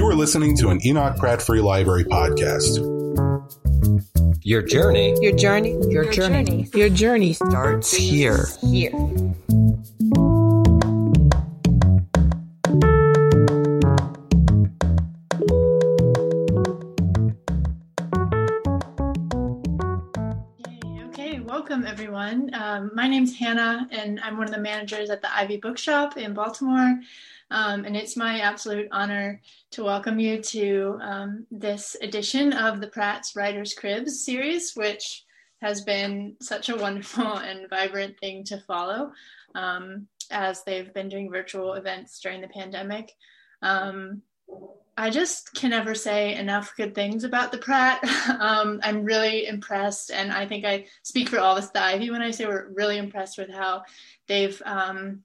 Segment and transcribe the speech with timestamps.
[0.00, 2.78] You are listening to an Enoch Pratt Free Library podcast.
[4.42, 5.14] Your journey.
[5.20, 5.72] Your journey.
[5.72, 6.44] Your, Your journey.
[6.44, 6.70] journey.
[6.72, 8.46] Your journey starts here.
[8.62, 8.92] Here.
[21.08, 22.50] Okay, welcome everyone.
[22.54, 26.32] Um, my name's Hannah, and I'm one of the managers at the Ivy Bookshop in
[26.32, 26.98] Baltimore.
[27.50, 29.40] Um, and it's my absolute honor
[29.72, 35.24] to welcome you to um, this edition of the Pratt's Writers Cribs series, which
[35.60, 39.12] has been such a wonderful and vibrant thing to follow
[39.54, 43.12] um, as they've been doing virtual events during the pandemic.
[43.62, 44.22] Um,
[44.96, 48.00] I just can never say enough good things about the Pratt.
[48.40, 52.10] Um, I'm really impressed, and I think I speak for all of us, the Ivy,
[52.10, 53.82] when I say we're really impressed with how
[54.28, 55.22] they've um,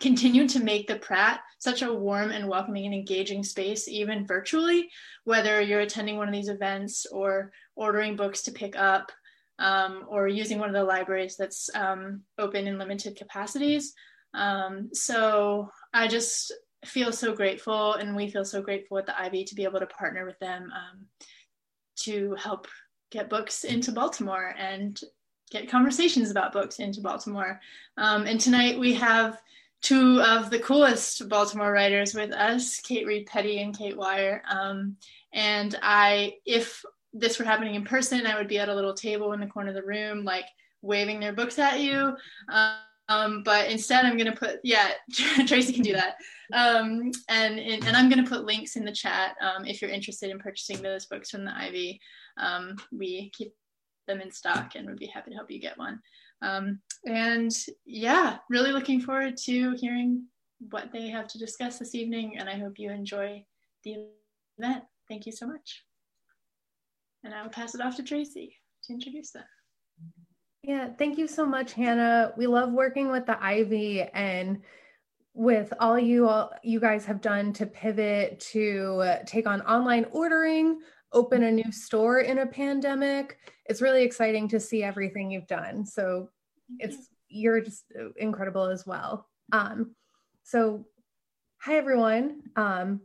[0.00, 4.90] continued to make the Pratt such a warm and welcoming and engaging space, even virtually,
[5.24, 9.12] whether you're attending one of these events or ordering books to pick up.
[9.60, 13.94] Um, or using one of the libraries that's um, open in limited capacities.
[14.34, 16.52] Um, so I just
[16.84, 19.86] feel so grateful, and we feel so grateful at the Ivy to be able to
[19.86, 21.06] partner with them um,
[22.00, 22.66] to help
[23.12, 25.00] get books into Baltimore and
[25.52, 27.60] get conversations about books into Baltimore.
[27.96, 29.40] Um, and tonight we have
[29.84, 34.42] two of the coolest Baltimore writers with us, Kate Reed Petty and Kate Wyer.
[34.50, 34.96] Um,
[35.34, 36.82] and I, if
[37.12, 39.68] this were happening in person, I would be at a little table in the corner
[39.68, 40.46] of the room, like
[40.80, 42.16] waving their books at you.
[42.48, 44.92] Um, but instead, I'm going to put, yeah,
[45.46, 46.16] Tracy can do that.
[46.54, 50.30] Um, and, and I'm going to put links in the chat um, if you're interested
[50.30, 52.00] in purchasing those books from the Ivy.
[52.38, 53.52] Um, we keep
[54.06, 56.00] them in stock and would be happy to help you get one.
[56.42, 57.52] Um, and
[57.84, 60.24] yeah, really looking forward to hearing
[60.70, 62.38] what they have to discuss this evening.
[62.38, 63.44] And I hope you enjoy
[63.82, 64.06] the
[64.58, 64.84] event.
[65.08, 65.84] Thank you so much.
[67.24, 69.44] And I will pass it off to Tracy to introduce them.
[70.62, 72.32] Yeah, thank you so much, Hannah.
[72.36, 74.62] We love working with the Ivy and
[75.34, 80.78] with all you all you guys have done to pivot to take on online ordering,
[81.14, 83.38] open a new store in a pandemic.
[83.66, 85.86] It's really exciting to see everything you've done.
[85.86, 86.28] So
[86.78, 87.84] it's you're just
[88.16, 89.28] incredible as well.
[89.52, 89.94] Um,
[90.42, 90.84] so
[91.58, 92.42] hi everyone.
[92.56, 93.00] Um,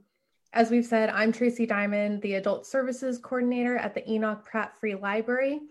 [0.51, 4.95] as we've said, I'm Tracy Diamond, the Adult Services Coordinator at the Enoch Pratt Free
[4.95, 5.61] Library.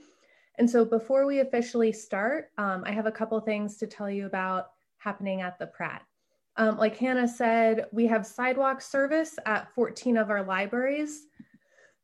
[0.58, 4.26] And so before we officially start, um, I have a couple things to tell you
[4.26, 6.02] about happening at the Pratt.
[6.56, 11.26] Um, like Hannah said, we have sidewalk service at 14 of our libraries.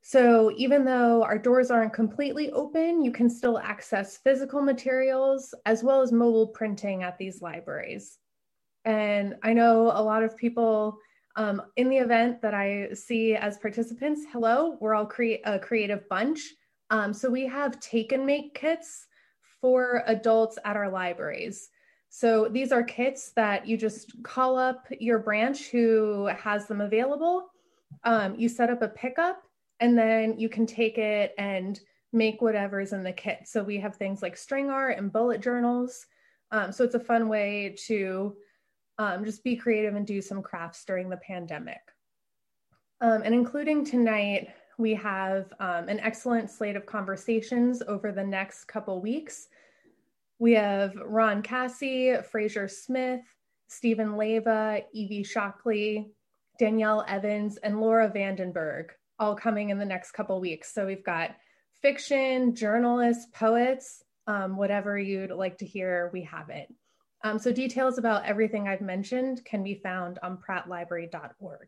[0.07, 5.83] So even though our doors aren't completely open, you can still access physical materials as
[5.83, 8.19] well as mobile printing at these libraries.
[8.85, 10.99] And I know a lot of people
[11.35, 16.07] um, in the event that I see as participants, hello, we're all cre- a creative
[16.07, 16.53] bunch.
[16.91, 19.07] Um, so we have take and make kits
[19.59, 21.69] for adults at our libraries.
[22.09, 27.47] So these are kits that you just call up your branch who has them available.
[28.03, 29.41] Um, you set up a pickup
[29.79, 31.79] and then you can take it and
[32.13, 33.39] make whatever's in the kit.
[33.45, 36.05] So we have things like string art and bullet journals.
[36.51, 38.35] Um, so it's a fun way to
[38.97, 41.81] um, just be creative and do some crafts during the pandemic.
[43.01, 44.47] Um, and including tonight,
[44.77, 49.47] we have um, an excellent slate of conversations over the next couple weeks.
[50.39, 53.21] We have Ron Cassie, Fraser Smith,
[53.67, 56.11] Steven Leyva, Evie Shockley,
[56.59, 60.73] Danielle Evans, and Laura van den Berg all coming in the next couple weeks.
[60.73, 61.35] So we've got
[61.81, 66.73] fiction, journalists, poets, um, whatever you'd like to hear, we have it.
[67.23, 71.67] Um, so details about everything I've mentioned can be found on prattlibrary.org.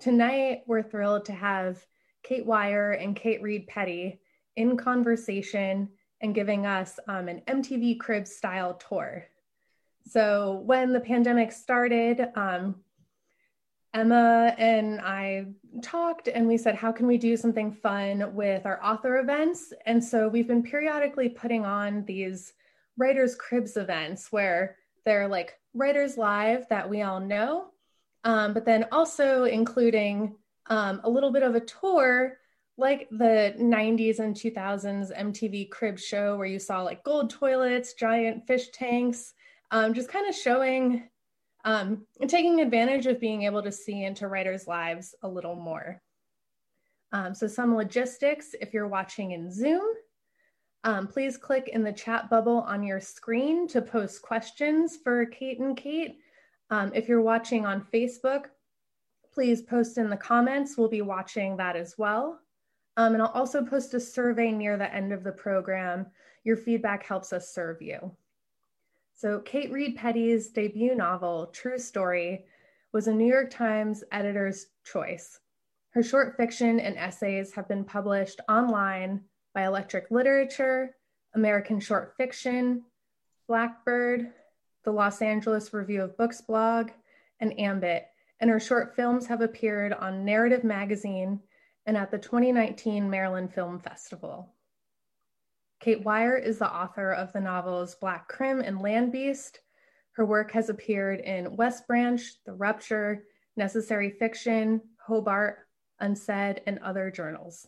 [0.00, 1.84] Tonight, we're thrilled to have
[2.22, 4.20] Kate Wyer and Kate Reed Petty
[4.56, 5.88] in conversation
[6.20, 9.24] and giving us um, an MTV Crib style tour.
[10.06, 12.76] So when the pandemic started, um,
[13.94, 15.46] Emma and I
[15.82, 19.72] talked and we said, how can we do something fun with our author events?
[19.84, 22.54] And so we've been periodically putting on these
[22.96, 27.66] writers' cribs events where they're like writers live that we all know,
[28.24, 30.36] um, but then also including
[30.66, 32.38] um, a little bit of a tour
[32.78, 38.46] like the 90s and 2000s MTV crib show where you saw like gold toilets, giant
[38.46, 39.34] fish tanks,
[39.70, 41.08] um, just kind of showing
[41.64, 46.00] um, and taking advantage of being able to see into writers' lives a little more.
[47.12, 49.82] Um, so, some logistics if you're watching in Zoom,
[50.84, 55.60] um, please click in the chat bubble on your screen to post questions for Kate
[55.60, 56.18] and Kate.
[56.70, 58.46] Um, if you're watching on Facebook,
[59.32, 60.76] please post in the comments.
[60.76, 62.40] We'll be watching that as well.
[62.96, 66.06] Um, and I'll also post a survey near the end of the program.
[66.44, 68.14] Your feedback helps us serve you.
[69.22, 72.44] So, Kate Reed Petty's debut novel, True Story,
[72.92, 75.38] was a New York Times editor's choice.
[75.90, 79.20] Her short fiction and essays have been published online
[79.54, 80.96] by Electric Literature,
[81.36, 82.82] American Short Fiction,
[83.46, 84.32] Blackbird,
[84.82, 86.90] the Los Angeles Review of Books blog,
[87.38, 88.08] and Ambit,
[88.40, 91.38] and her short films have appeared on Narrative Magazine
[91.86, 94.52] and at the 2019 Maryland Film Festival.
[95.82, 99.62] Kate Wyer is the author of the novels Black Krim and Land Beast.
[100.12, 103.24] Her work has appeared in West Branch, The Rupture,
[103.56, 105.66] Necessary Fiction, Hobart,
[105.98, 107.66] Unsaid, and other journals.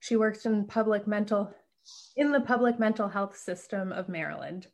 [0.00, 1.54] She works in public mental
[2.16, 4.66] in the public mental health system of Maryland.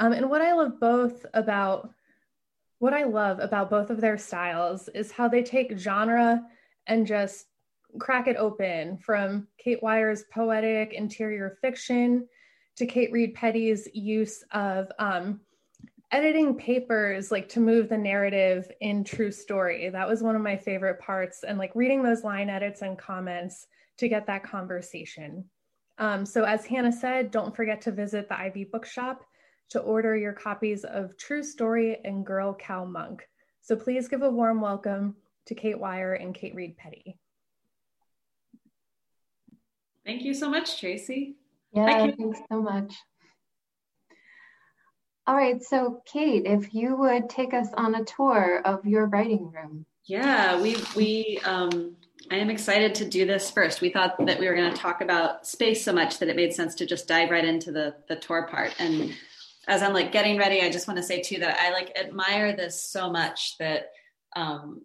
[0.00, 1.90] Um, and what I love both about
[2.80, 6.42] what I love about both of their styles is how they take genre
[6.88, 7.46] and just
[7.98, 12.26] crack it open from Kate Wyer's poetic interior fiction
[12.76, 15.40] to Kate Reed Petty's use of um,
[16.10, 19.88] editing papers like to move the narrative in true story.
[19.88, 23.66] That was one of my favorite parts and like reading those line edits and comments
[23.98, 25.44] to get that conversation.
[25.98, 29.24] Um, so as Hannah said, don't forget to visit the Ivy Bookshop
[29.70, 33.26] to order your copies of True Story and Girl Cow Monk.
[33.62, 35.16] So please give a warm welcome
[35.46, 37.18] to Kate Wyer and Kate Reed Petty.
[40.04, 41.36] Thank you so much, Tracy.
[41.72, 42.94] Yeah, thanks so much.
[45.26, 49.52] All right, so Kate, if you would take us on a tour of your writing
[49.52, 49.86] room.
[50.04, 51.96] Yeah, we we um,
[52.30, 53.80] I am excited to do this first.
[53.80, 56.52] We thought that we were going to talk about space so much that it made
[56.52, 58.74] sense to just dive right into the the tour part.
[58.80, 59.14] And
[59.68, 62.56] as I'm like getting ready, I just want to say too that I like admire
[62.56, 63.90] this so much that
[64.34, 64.82] um,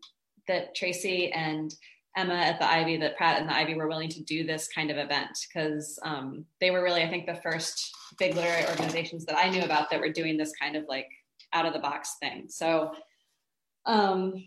[0.47, 1.73] that Tracy and
[2.17, 4.89] Emma at the Ivy, that Pratt and the Ivy were willing to do this kind
[4.89, 9.37] of event because um, they were really, I think, the first big literary organizations that
[9.37, 11.07] I knew about that were doing this kind of like
[11.53, 12.45] out of the box thing.
[12.49, 12.91] So
[13.85, 14.43] um,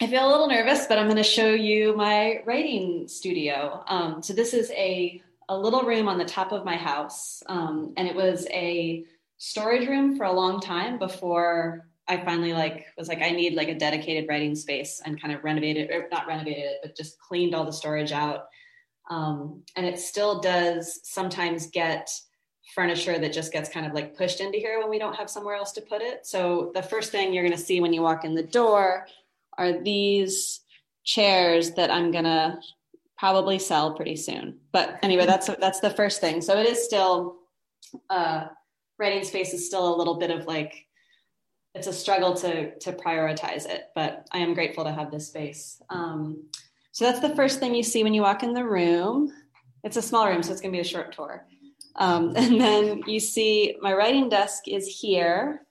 [0.00, 3.82] I feel a little nervous, but I'm going to show you my writing studio.
[3.86, 7.92] Um, so this is a a little room on the top of my house, um,
[7.96, 9.04] and it was a
[9.38, 13.68] storage room for a long time before I finally like was like I need like
[13.68, 17.54] a dedicated writing space and kind of renovated or not renovated it, but just cleaned
[17.54, 18.46] all the storage out.
[19.08, 22.10] Um, and it still does sometimes get
[22.74, 25.54] furniture that just gets kind of like pushed into here when we don't have somewhere
[25.54, 26.26] else to put it.
[26.26, 29.06] So the first thing you're going to see when you walk in the door
[29.56, 30.60] are these
[31.04, 32.58] chairs that I'm going to
[33.18, 34.58] probably sell pretty soon.
[34.72, 36.40] But anyway, that's that's the first thing.
[36.40, 37.36] So it is still
[38.08, 38.46] uh
[38.98, 40.86] writing space is still a little bit of like
[41.74, 45.80] it's a struggle to to prioritize it, but I am grateful to have this space.
[45.88, 46.44] Um,
[46.92, 49.32] so that's the first thing you see when you walk in the room.
[49.84, 51.46] It's a small room, so it's going to be a short tour.
[51.96, 55.66] Um, and then you see my writing desk is here,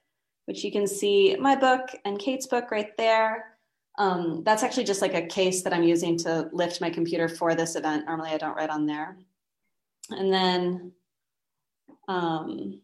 [0.46, 3.58] which you can see my book and Kate's book right there.
[3.98, 7.54] Um, that's actually just like a case that I'm using to lift my computer for
[7.54, 8.06] this event.
[8.06, 9.18] Normally, I don't write on there.
[10.10, 10.94] And then
[12.08, 12.82] um,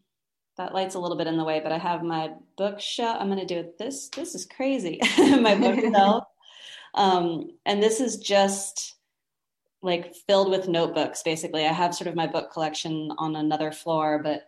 [0.56, 3.18] that light's a little bit in the way, but I have my bookshelf.
[3.20, 3.78] I'm going to do it.
[3.78, 5.00] This this is crazy.
[5.18, 6.24] my bookshelf,
[6.94, 8.96] um, and this is just
[9.82, 11.22] like filled with notebooks.
[11.22, 14.46] Basically, I have sort of my book collection on another floor, but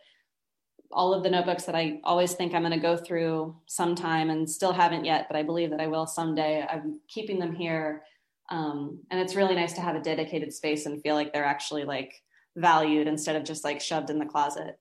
[0.90, 4.48] all of the notebooks that I always think I'm going to go through sometime and
[4.48, 6.66] still haven't yet, but I believe that I will someday.
[6.68, 8.02] I'm keeping them here,
[8.48, 11.84] um, and it's really nice to have a dedicated space and feel like they're actually
[11.84, 12.14] like
[12.56, 14.78] valued instead of just like shoved in the closet.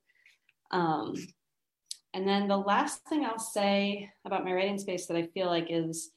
[0.71, 1.15] Um,
[2.13, 5.67] and then the last thing I'll say about my writing space that I feel like
[5.69, 6.11] is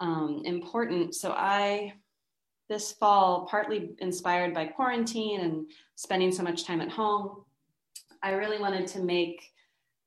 [0.00, 1.14] um, important.
[1.14, 1.94] So I,
[2.68, 7.44] this fall, partly inspired by quarantine and spending so much time at home,
[8.22, 9.50] I really wanted to make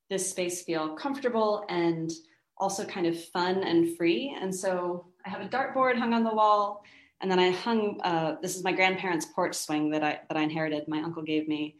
[0.10, 2.12] this space feel comfortable and
[2.58, 4.36] also kind of fun and free.
[4.42, 6.84] And so I have a dartboard hung on the wall,
[7.22, 8.00] and then I hung.
[8.02, 10.88] Uh, this is my grandparents' porch swing that I that I inherited.
[10.88, 11.76] My uncle gave me,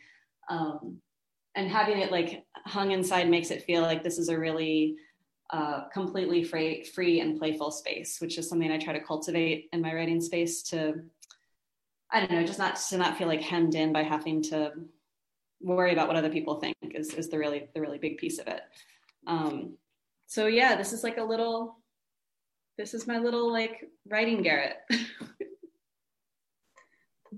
[0.50, 1.02] um,
[1.58, 4.96] and having it like hung inside makes it feel like this is a really
[5.50, 9.82] uh, completely free, free and playful space, which is something I try to cultivate in
[9.82, 11.02] my writing space to,
[12.12, 14.72] I don't know, just not to not feel like hemmed in by having to
[15.60, 18.48] worry about what other people think is, is the really the really big piece of
[18.48, 18.62] it.
[19.26, 19.78] Um,
[20.28, 21.80] so yeah, this is like a little,
[22.78, 24.78] this is my little like writing garret.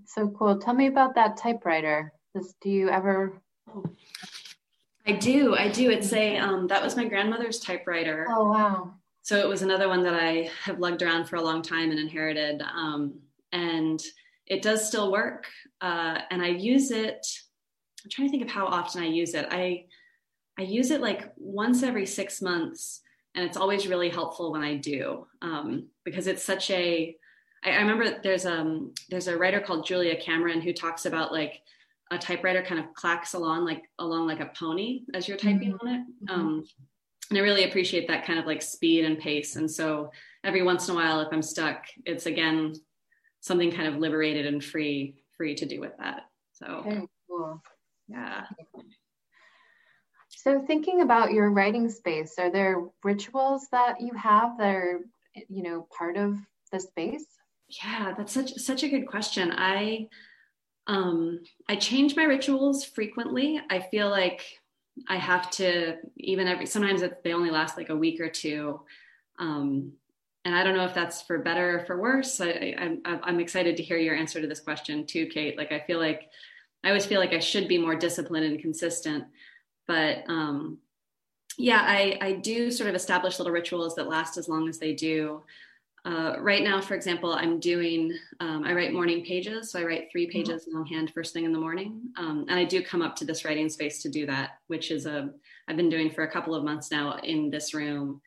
[0.05, 0.57] so cool.
[0.57, 2.11] Tell me about that typewriter.
[2.35, 3.41] This, do you ever
[5.05, 5.55] I do.
[5.55, 5.89] I do.
[5.89, 8.27] It's a um, that was my grandmother's typewriter.
[8.29, 8.93] Oh wow.
[9.23, 11.99] so it was another one that I have lugged around for a long time and
[11.99, 12.61] inherited.
[12.61, 13.19] Um,
[13.51, 14.01] and
[14.45, 15.47] it does still work.
[15.81, 17.25] Uh, and I use it.
[18.03, 19.47] I'm trying to think of how often I use it.
[19.49, 19.85] I
[20.57, 23.01] I use it like once every six months,
[23.33, 27.15] and it's always really helpful when I do um, because it's such a.
[27.63, 31.61] I, I remember there's um there's a writer called Julia Cameron who talks about like
[32.11, 35.87] a typewriter kind of clacks along like along like a pony as you're typing mm-hmm.
[35.87, 36.01] on it.
[36.25, 36.33] Mm-hmm.
[36.33, 36.63] Um,
[37.29, 39.55] and I really appreciate that kind of like speed and pace.
[39.55, 40.11] And so
[40.43, 42.73] every once in a while, if I'm stuck, it's again
[43.41, 46.23] something kind of liberated and free, free to do with that.
[46.53, 47.61] So Very cool.
[48.07, 48.45] Yeah.
[50.29, 55.01] So thinking about your writing space, are there rituals that you have that are,
[55.47, 56.37] you know, part of
[56.71, 57.25] the space?
[57.83, 59.51] Yeah, that's such such a good question.
[59.55, 60.07] I
[60.89, 63.61] um I change my rituals frequently.
[63.69, 64.41] I feel like
[65.07, 68.81] I have to even every sometimes they only last like a week or two.
[69.37, 69.93] Um,
[70.45, 72.41] and I don't know if that's for better or for worse.
[72.41, 75.57] I, I'm excited to hear your answer to this question too, Kate.
[75.57, 76.29] Like I feel like
[76.83, 79.25] I always feel like I should be more disciplined and consistent,
[79.85, 80.79] but um,
[81.57, 84.93] yeah, I, I do sort of establish little rituals that last as long as they
[84.93, 85.43] do.
[86.09, 89.71] Uh, right now, for example, I'm doing, um, I write morning pages.
[89.71, 90.31] So I write three mm-hmm.
[90.31, 90.77] pages mm-hmm.
[90.77, 92.01] longhand first thing in the morning.
[92.17, 95.05] Um, and I do come up to this writing space to do that, which is
[95.05, 95.29] a,
[95.67, 98.21] I've been doing for a couple of months now in this room.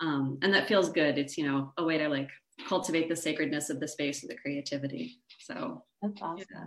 [0.00, 1.18] Um, and that feels good.
[1.18, 2.30] It's, you know, a way to like
[2.68, 5.18] cultivate the sacredness of the space of the creativity.
[5.40, 6.46] So that's awesome.
[6.52, 6.66] Yeah.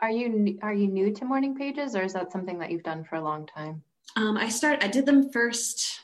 [0.00, 3.04] Are you, are you new to morning pages or is that something that you've done
[3.04, 3.82] for a long time?
[4.16, 6.00] Um, I start, I did them first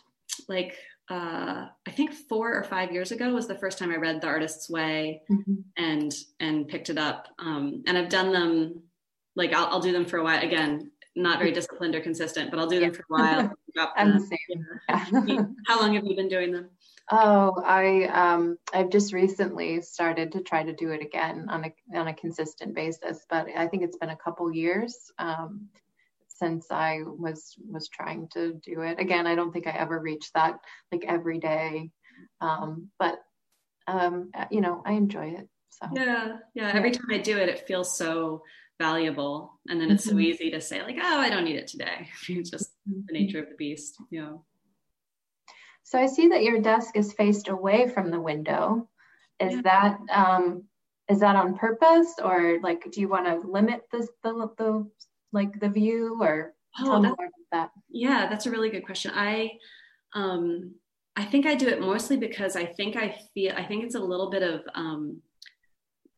[0.46, 0.76] like
[1.11, 4.26] uh, I think four or five years ago was the first time I read The
[4.26, 5.54] Artist's Way mm-hmm.
[5.76, 7.28] and and picked it up.
[7.38, 8.82] Um, and I've done them
[9.37, 10.42] like I'll, I'll, do them for a while.
[10.42, 13.52] Again, not very disciplined or consistent, but I'll do them for a while.
[13.96, 14.66] I'm the same.
[14.88, 15.44] Yeah.
[15.66, 16.70] How long have you been doing them?
[17.11, 21.99] Oh, I um, I've just recently started to try to do it again on a
[21.99, 25.12] on a consistent basis, but I think it's been a couple years.
[25.18, 25.68] Um,
[26.34, 28.98] since I was was trying to do it.
[28.98, 30.56] Again, I don't think I ever reached that
[30.92, 31.90] like every day,
[32.40, 33.18] um, but
[33.86, 35.48] um, you know, I enjoy it.
[35.70, 36.72] So yeah, yeah.
[36.74, 38.42] Every time I do it, it feels so
[38.80, 40.16] valuable, and then it's mm-hmm.
[40.16, 42.08] so easy to say like, oh, I don't need it today.
[42.28, 43.00] it's just mm-hmm.
[43.06, 44.44] the nature of the beast, you know.
[45.84, 48.88] So I see that your desk is faced away from the window.
[49.40, 49.60] Is yeah.
[49.62, 50.64] that um,
[51.08, 54.90] is that on purpose, or like, do you want to limit the the, the
[55.34, 57.70] like the view or oh, tell me more about that?
[57.90, 59.10] Yeah, that's a really good question.
[59.14, 59.58] I
[60.14, 60.74] um
[61.16, 64.00] I think I do it mostly because I think I feel I think it's a
[64.00, 65.20] little bit of um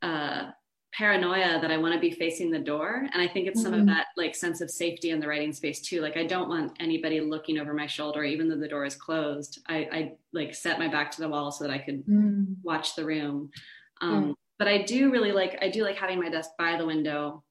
[0.03, 0.51] uh
[0.97, 3.07] paranoia that I want to be facing the door.
[3.13, 3.83] And I think it's some mm-hmm.
[3.83, 6.01] of that like sense of safety in the writing space too.
[6.01, 9.61] Like I don't want anybody looking over my shoulder, even though the door is closed.
[9.69, 12.47] I, I like set my back to the wall so that I could mm.
[12.63, 13.51] watch the room.
[14.01, 14.35] Um, mm.
[14.59, 17.45] But I do really like I do like having my desk by the window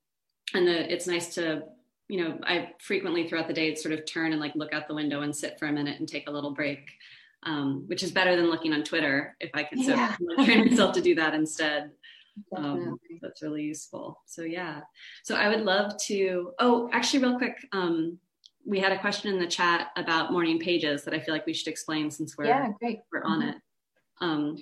[0.53, 1.63] and the, it's nice to
[2.07, 4.95] you know i frequently throughout the day sort of turn and like look out the
[4.95, 6.91] window and sit for a minute and take a little break
[7.43, 10.15] um, which is better than looking on twitter if i can yeah.
[10.37, 11.91] so train myself to do that instead
[12.57, 14.81] um, that's really useful so yeah
[15.23, 18.17] so i would love to oh actually real quick um,
[18.67, 21.53] we had a question in the chat about morning pages that i feel like we
[21.53, 22.99] should explain since we're yeah, great.
[23.11, 23.49] we're on mm-hmm.
[23.49, 23.55] it
[24.21, 24.57] um,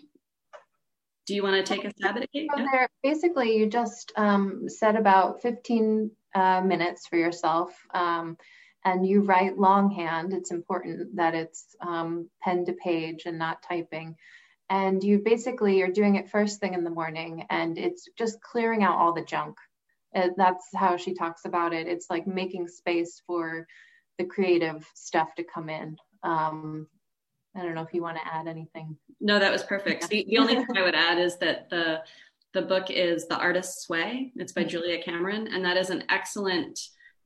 [1.25, 2.29] do you want to take a stab at it?
[2.33, 2.87] So yeah.
[3.01, 8.37] basically, you just um, set about 15 uh, minutes for yourself um,
[8.83, 10.33] and you write longhand.
[10.33, 14.15] It's important that it's um, pen to page and not typing.
[14.69, 18.83] And you basically you're doing it first thing in the morning and it's just clearing
[18.83, 19.57] out all the junk.
[20.15, 21.87] Uh, that's how she talks about it.
[21.87, 23.67] It's like making space for
[24.17, 25.97] the creative stuff to come in.
[26.23, 26.87] Um,
[27.55, 28.97] I don't know if you want to add anything.
[29.21, 30.09] No, that was perfect.
[30.09, 32.01] The, the only thing I would add is that the
[32.53, 34.31] the book is The Artist's Way.
[34.35, 34.69] It's by mm-hmm.
[34.69, 36.79] Julia Cameron, and that is an excellent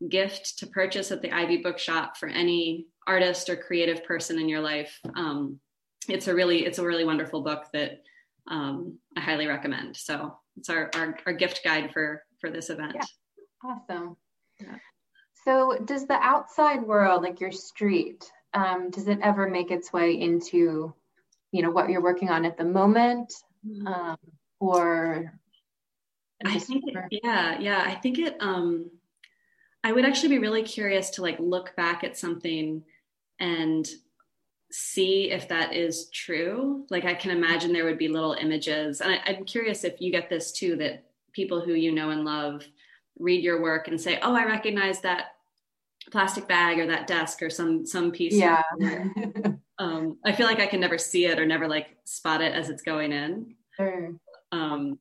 [0.10, 4.62] gift to purchase at the Ivy Bookshop for any artist or creative person in your
[4.62, 5.00] life.
[5.15, 5.60] Um,
[6.07, 8.03] it's a really it's a really wonderful book that
[8.48, 9.98] um, I highly recommend.
[9.98, 12.93] So it's our, our, our gift guide for for this event.
[12.96, 13.03] Yeah.
[13.63, 14.15] Awesome.
[14.60, 14.75] Yeah.
[15.43, 20.20] So does the outside world, like your street, um, does it ever make its way
[20.20, 20.94] into
[21.52, 23.32] you know what you're working on at the moment?
[23.66, 23.88] Mm-hmm.
[23.88, 24.18] um,
[24.60, 25.34] or
[26.46, 28.92] i think it, yeah yeah i think it um
[29.84, 32.84] i would actually be really curious to like look back at something
[33.40, 33.88] and
[34.70, 36.86] see if that is true.
[36.90, 39.02] Like i can imagine there would be little images.
[39.02, 42.26] And I, i'm curious if you get this too that people who you know and
[42.26, 42.64] love
[43.20, 45.37] read your work and say oh i recognize that
[46.12, 48.62] plastic bag or that desk or some some piece yeah
[49.80, 52.70] um, I feel like I can never see it or never like spot it as
[52.70, 53.56] it's going in.
[53.76, 54.16] Sure.
[54.52, 54.98] Um,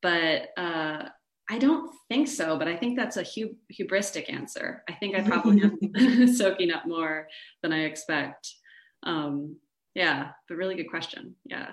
[0.00, 1.08] but uh,
[1.50, 2.56] I don't think so.
[2.56, 4.84] But I think that's a hub- hubristic answer.
[4.88, 7.28] I think I probably am soaking up more
[7.62, 8.48] than I expect.
[9.02, 9.56] Um,
[9.94, 11.34] yeah, but really good question.
[11.44, 11.72] Yeah.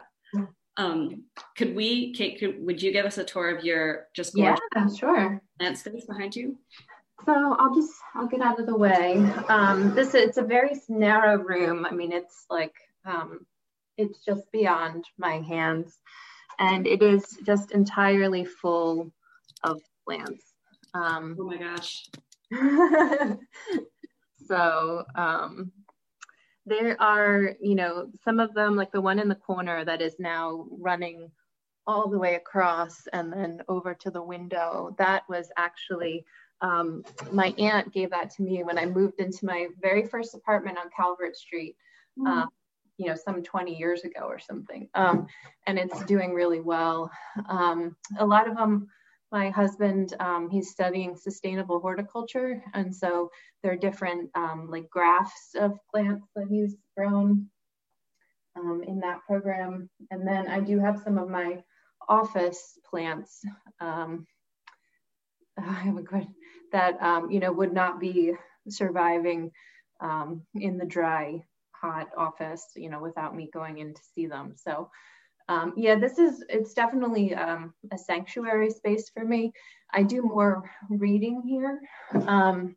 [0.78, 1.26] Um,
[1.58, 4.56] could we, Kate, could, would you give us a tour of your just yeah,
[4.98, 5.42] sure.
[5.60, 6.58] plant space behind you?
[7.26, 9.18] So I'll just I'll get out of the way.
[9.50, 11.86] Um, this it's a very narrow room.
[11.86, 12.74] I mean, it's like
[13.06, 13.46] um,
[13.98, 15.98] it's just beyond my hands,
[16.60, 19.12] and it is just entirely full
[19.64, 20.44] of plants.
[20.94, 22.10] Um, oh my gosh!
[24.48, 25.72] so um,
[26.66, 30.16] there are, you know, some of them, like the one in the corner that is
[30.20, 31.30] now running
[31.88, 34.96] all the way across and then over to the window.
[35.00, 36.24] That was actually
[36.62, 40.78] um, my aunt gave that to me when I moved into my very first apartment
[40.78, 41.76] on Calvert Street,
[42.18, 42.28] mm.
[42.28, 42.48] uh,
[42.98, 44.90] you know, some 20 years ago or something.
[44.94, 45.28] Um,
[45.68, 47.12] and it's doing really well.
[47.48, 48.88] Um, a lot of them,
[49.32, 52.62] my husband, um, he's studying sustainable horticulture.
[52.74, 53.32] And so
[53.64, 57.48] there are different um, like grafts of plants that he's grown
[58.58, 59.90] um, in that program.
[60.12, 61.64] And then I do have some of my
[62.10, 63.46] office plants.
[65.62, 66.36] I have a question
[66.72, 68.34] that um, you know would not be
[68.68, 69.52] surviving
[70.02, 74.54] um, in the dry, hot office, you know, without me going in to see them.
[74.56, 74.90] So
[75.50, 79.52] um, yeah, this is it's definitely um, a sanctuary space for me.
[79.92, 81.82] I do more reading here
[82.28, 82.76] um,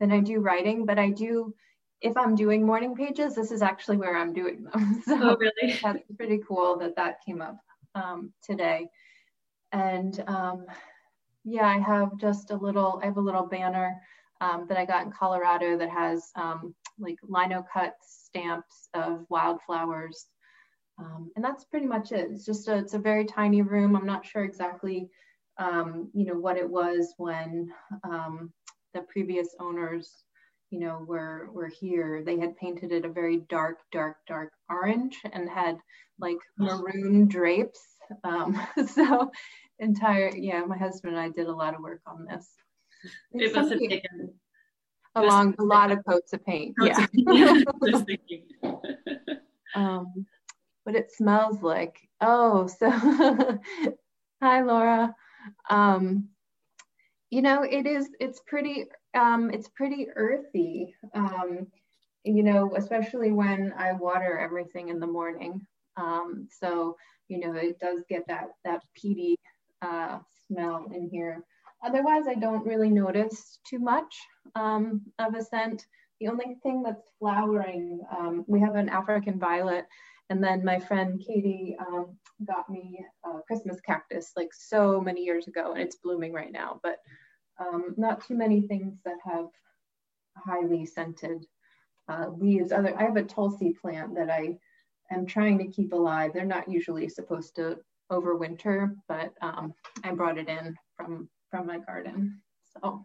[0.00, 1.54] than I do writing, but I do.
[2.00, 5.02] If I'm doing morning pages, this is actually where I'm doing them.
[5.06, 5.78] So oh, really?
[5.82, 7.56] that's pretty cool that that came up
[7.94, 8.88] um, today.
[9.72, 10.22] And
[11.44, 14.00] yeah, I have just a little, I have a little banner
[14.40, 20.26] um, that I got in Colorado that has um, like lino cut stamps of wildflowers.
[20.98, 22.30] Um, and that's pretty much it.
[22.30, 23.96] It's just a, it's a very tiny room.
[23.96, 25.08] I'm not sure exactly,
[25.58, 27.70] um, you know, what it was when
[28.04, 28.52] um,
[28.94, 30.24] the previous owners,
[30.70, 32.22] you know, were, were here.
[32.24, 35.78] They had painted it a very dark, dark, dark orange and had
[36.18, 37.93] like maroon drapes.
[38.22, 39.30] Um, so
[39.80, 42.48] entire yeah my husband and i did a lot of work on this.
[43.32, 44.32] It must have taken
[45.14, 46.76] along a lot of coats of paint.
[46.78, 47.62] coats yeah.
[47.92, 48.44] of paint.
[49.74, 50.26] um
[50.84, 52.90] what it smells like oh so
[54.42, 55.14] hi laura.
[55.70, 56.28] Um
[57.30, 60.94] you know it is it's pretty um it's pretty earthy.
[61.14, 61.66] Um
[62.24, 65.66] you know especially when i water everything in the morning.
[65.96, 66.96] Um so
[67.28, 69.36] you know it does get that that peaty
[69.82, 71.44] uh, smell in here.
[71.84, 74.14] Otherwise, I don't really notice too much
[74.54, 75.86] um, of a scent.
[76.20, 79.86] The only thing that's flowering, um, we have an African violet,
[80.30, 85.46] and then my friend Katie um, got me a Christmas cactus like so many years
[85.46, 86.80] ago, and it's blooming right now.
[86.82, 86.98] But
[87.60, 89.46] um, not too many things that have
[90.36, 91.44] highly scented
[92.08, 92.72] uh, leaves.
[92.72, 94.58] Other, I have a Tulsi plant that I
[95.10, 96.32] am trying to keep alive.
[96.34, 97.78] They're not usually supposed to
[98.10, 102.40] overwinter, but um, I brought it in from from my garden.
[102.72, 103.04] So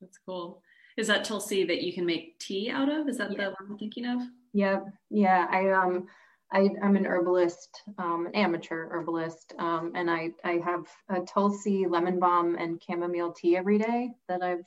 [0.00, 0.62] that's cool.
[0.96, 3.08] Is that Tulsi that you can make tea out of?
[3.08, 3.36] Is that yeah.
[3.36, 4.20] the one I'm thinking of?
[4.52, 4.86] Yep.
[5.10, 5.46] Yeah.
[5.50, 6.06] I um
[6.52, 11.84] I, I'm an herbalist, um, an amateur herbalist, um, and I, I have a Tulsi
[11.84, 14.64] lemon balm and chamomile tea every day that I've,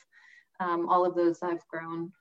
[0.59, 2.11] um, all of those I've grown.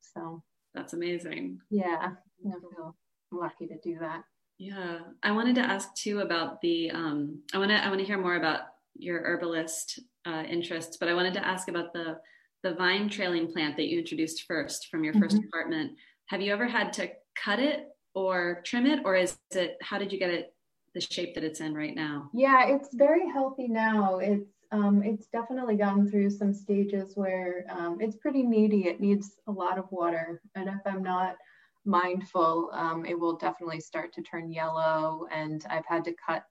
[0.00, 0.42] So
[0.74, 1.58] that's amazing.
[1.70, 2.10] Yeah,
[2.42, 2.94] feel
[3.38, 4.24] lucky to do that.
[4.58, 6.90] Yeah, I wanted to ask too about the.
[6.90, 7.84] Um, I want to.
[7.84, 8.60] I want to hear more about
[8.96, 12.18] your herbalist uh, interests, but I wanted to ask about the
[12.62, 15.46] the vine trailing plant that you introduced first from your 1st mm-hmm.
[15.48, 15.92] apartment.
[16.28, 19.76] Have you ever had to cut it or trim it, or is it?
[19.82, 20.54] How did you get it
[20.94, 22.30] the shape that it's in right now?
[22.32, 24.18] Yeah, it's very healthy now.
[24.18, 28.88] It's um, it's definitely gone through some stages where um, it's pretty needy.
[28.88, 31.36] It needs a lot of water, and if I'm not
[31.84, 36.44] mindful, um, it will definitely start to turn yellow and I've had to cut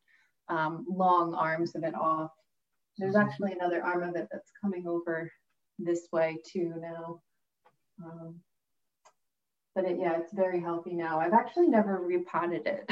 [0.50, 2.32] um, long arms of it off.
[2.98, 3.28] There's mm-hmm.
[3.28, 5.32] actually another arm of it that's coming over
[5.80, 7.22] this way too now.
[8.04, 8.36] Um,
[9.76, 11.19] but it, yeah, it's very healthy now.
[11.19, 12.89] I've actually never repotted it,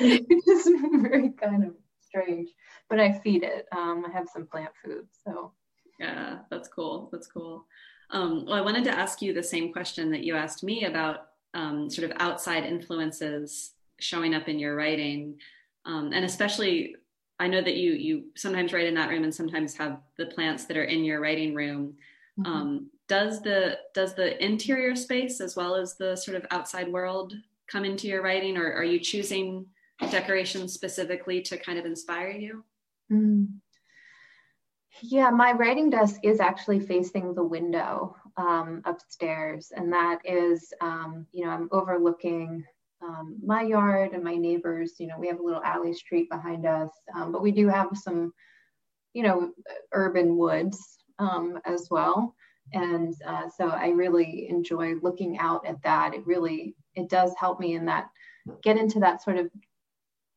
[0.00, 2.50] which is very kind of strange,
[2.90, 3.66] but I feed it.
[3.72, 5.52] Um, I have some plant food, so.
[5.98, 7.08] Yeah, that's cool.
[7.12, 7.64] That's cool.
[8.10, 11.28] Um, well, I wanted to ask you the same question that you asked me about
[11.54, 15.38] um, sort of outside influences showing up in your writing
[15.84, 16.96] um, and especially
[17.38, 20.64] i know that you you sometimes write in that room and sometimes have the plants
[20.64, 21.94] that are in your writing room
[22.38, 22.52] mm-hmm.
[22.52, 27.34] um, does the does the interior space as well as the sort of outside world
[27.72, 29.66] come into your writing, or are you choosing
[30.10, 32.64] decorations specifically to kind of inspire you?
[33.10, 33.48] Mm.
[35.00, 41.26] Yeah, my writing desk is actually facing the window um, upstairs, and that is, um,
[41.32, 42.64] you know, I'm overlooking
[43.02, 44.94] um, my yard and my neighbors.
[44.98, 47.88] You know, we have a little alley street behind us, um, but we do have
[47.94, 48.32] some,
[49.12, 49.52] you know,
[49.92, 52.34] urban woods um, as well.
[52.72, 56.14] And uh, so I really enjoy looking out at that.
[56.14, 58.08] It really it does help me in that
[58.62, 59.50] get into that sort of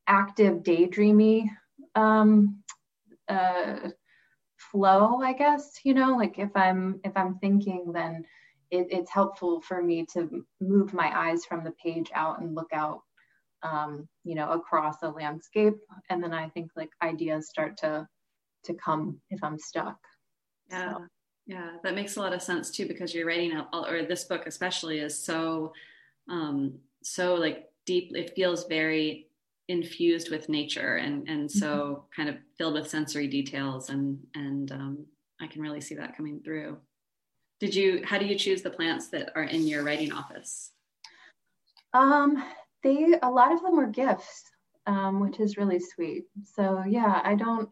[0.08, 1.50] active daydreamy
[1.96, 2.62] um,
[3.28, 3.90] uh,
[4.76, 8.26] flow i guess you know like if i'm if i'm thinking then
[8.72, 12.72] it, it's helpful for me to move my eyes from the page out and look
[12.74, 13.02] out
[13.64, 15.76] um, you know across a landscape.
[16.10, 18.08] And then i think like ideas start to
[18.66, 19.98] to come if i'm stuck.
[20.70, 20.94] Yeah.
[20.94, 21.06] So.
[21.46, 21.70] yeah.
[21.84, 25.00] That makes a lot of sense too because you're writing a or this book especially
[25.00, 25.74] is so
[26.30, 29.28] um so like deep it feels very
[29.67, 32.21] infused with nature and and so mm-hmm.
[32.21, 35.06] kind of filled with sensory details and and um,
[35.41, 36.78] I can really see that coming through.
[37.60, 38.01] Did you?
[38.06, 40.71] How do you choose the plants that are in your writing office?
[41.93, 42.43] Um,
[42.84, 44.43] they a lot of them were gifts,
[44.86, 46.25] um, which is really sweet.
[46.43, 47.69] So yeah, I don't.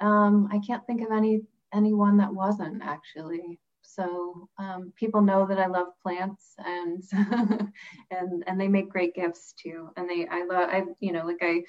[0.00, 1.42] Um, I can't think of any
[1.72, 3.60] anyone that wasn't actually
[3.94, 7.02] so um, people know that I love plants and
[8.10, 9.90] and and they make great gifts too.
[9.96, 11.62] And they I love I you know like I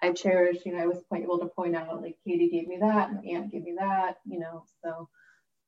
[0.00, 2.78] I cherish you know I was quite able to point out like Katie gave me
[2.80, 5.08] that and Aunt gave me that you know so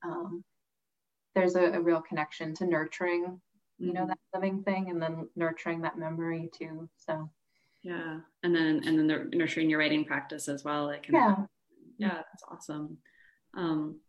[0.05, 0.45] um,
[1.35, 3.41] there's a, a, real connection to nurturing
[3.79, 4.09] you know mm-hmm.
[4.11, 6.89] that living thing and then nurturing that memory too.
[6.97, 7.31] So
[7.83, 10.87] yeah, and then and then the nurturing your writing practice as well.
[10.87, 11.37] Like yeah,
[11.99, 12.99] yeah, that's awesome.
[13.57, 14.01] Um,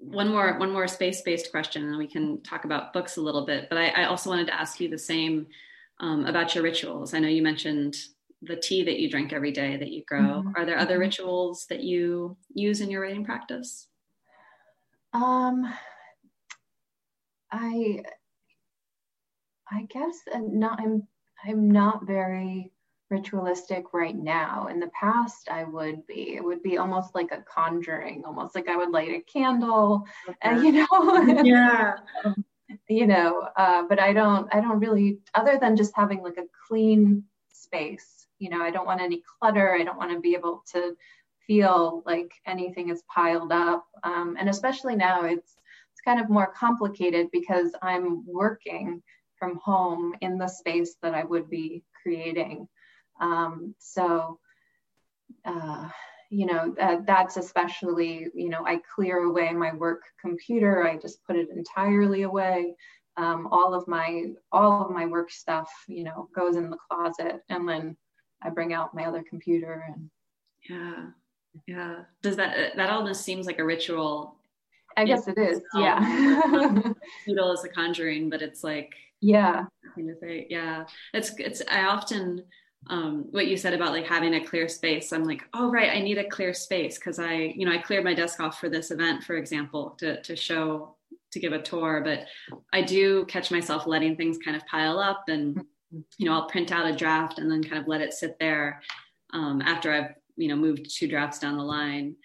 [0.00, 3.44] one more one more space based question, and we can talk about books a little
[3.44, 3.68] bit.
[3.68, 5.46] But I, I also wanted to ask you the same
[6.00, 7.14] um, about your rituals.
[7.14, 7.96] I know you mentioned
[8.42, 10.20] the tea that you drink every day that you grow.
[10.20, 10.52] Mm-hmm.
[10.56, 11.00] Are there other mm-hmm.
[11.00, 13.88] rituals that you use in your writing practice?
[15.12, 15.72] Um,
[17.50, 18.02] I
[19.70, 20.80] I guess not.
[20.80, 21.06] I'm
[21.44, 22.72] I'm not very
[23.10, 24.68] ritualistic right now.
[24.68, 26.36] In the past, I would be.
[26.36, 30.36] It would be almost like a conjuring, almost like I would light a candle, okay.
[30.42, 31.96] and you know, yeah,
[32.88, 33.48] you know.
[33.56, 34.52] Uh, but I don't.
[34.54, 35.18] I don't really.
[35.34, 39.74] Other than just having like a clean space, you know, I don't want any clutter.
[39.74, 40.96] I don't want to be able to
[41.46, 43.86] feel like anything is piled up.
[44.04, 45.56] Um, and especially now, it's
[45.92, 49.02] it's kind of more complicated because I'm working
[49.38, 52.68] from home in the space that I would be creating.
[53.20, 54.38] Um, so,
[55.44, 55.88] uh,
[56.30, 60.86] you know, uh, that's especially, you know, I clear away my work computer.
[60.86, 62.74] I just put it entirely away.
[63.16, 67.42] Um, all of my all of my work stuff, you know, goes in the closet,
[67.48, 67.96] and then
[68.42, 70.10] I bring out my other computer and.
[70.68, 71.06] Yeah,
[71.66, 71.96] yeah.
[72.22, 74.36] Does that that almost seems like a ritual?
[74.96, 75.60] I guess it is.
[75.74, 75.98] Yeah.
[77.26, 79.64] Noodle is a conjuring, but it's like yeah.
[79.94, 81.62] kind of a, Yeah, it's it's.
[81.70, 82.44] I often
[82.90, 85.12] um, what you said about like having a clear space.
[85.12, 88.04] I'm like oh right i need a clear space because i you know i cleared
[88.04, 90.96] my desk off for this event for example to, to show
[91.32, 92.26] to give a tour but
[92.72, 95.62] i do catch myself letting things kind of pile up and
[96.16, 98.80] you know i'll print out a draft and then kind of let it sit there
[99.34, 102.16] um, after i've you know moved two drafts down the line.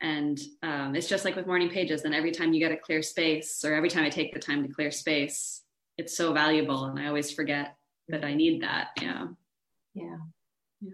[0.00, 3.02] And um, it's just like with morning pages then every time you get a clear
[3.02, 5.62] space or every time i take the time to clear space
[5.96, 7.74] it's so valuable and i always forget
[8.08, 9.26] that i need that yeah
[9.98, 10.16] yeah.
[10.80, 10.90] Yeah.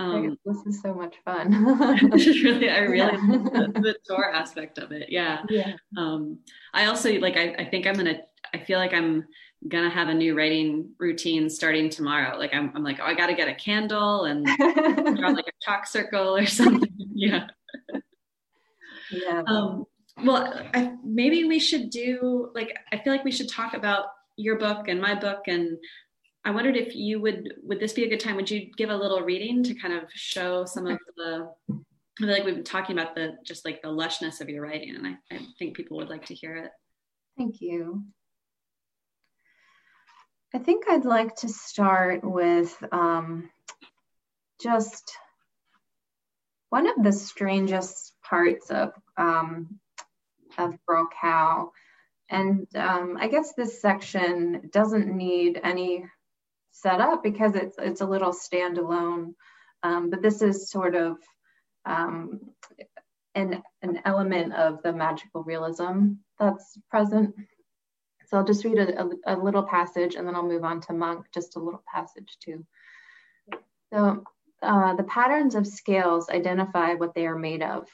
[0.00, 1.50] Um, this is so much fun.
[2.12, 3.10] really, I really yeah.
[3.10, 5.08] the, the, tour aspect of it.
[5.10, 5.42] Yeah.
[5.50, 5.74] Yeah.
[5.96, 6.38] Um,
[6.72, 7.36] I also like.
[7.36, 8.20] I, I think I'm gonna.
[8.54, 9.26] I feel like I'm
[9.68, 12.38] gonna have a new writing routine starting tomorrow.
[12.38, 12.72] Like I'm.
[12.74, 16.34] I'm like, oh, I got to get a candle and draw like a chalk circle
[16.34, 16.94] or something.
[17.12, 17.48] yeah.
[19.10, 19.42] Yeah.
[19.46, 19.84] Um,
[20.24, 22.74] well, I, maybe we should do like.
[22.90, 25.76] I feel like we should talk about your book and my book and
[26.44, 28.36] I wondered if you would would this be a good time?
[28.36, 31.74] Would you give a little reading to kind of show some of the I
[32.18, 35.06] feel like we've been talking about the just like the lushness of your writing, and
[35.06, 36.70] I, I think people would like to hear it.
[37.36, 38.04] Thank you.
[40.54, 43.50] I think I'd like to start with um,
[44.60, 45.12] just
[46.70, 49.78] one of the strangest parts of um,
[50.58, 50.76] of
[51.20, 51.72] Cow.
[52.28, 56.06] And um, I guess this section doesn't need any
[56.70, 59.34] set up because it's it's a little standalone.
[59.82, 61.18] Um, but this is sort of
[61.84, 62.40] um,
[63.34, 67.34] an an element of the magical realism that's present.
[68.26, 70.92] So I'll just read a, a, a, little passage and then I'll move on to
[70.92, 72.64] monk, just a little passage too.
[73.92, 74.22] So
[74.62, 77.88] uh, the patterns of scales identify what they are made of.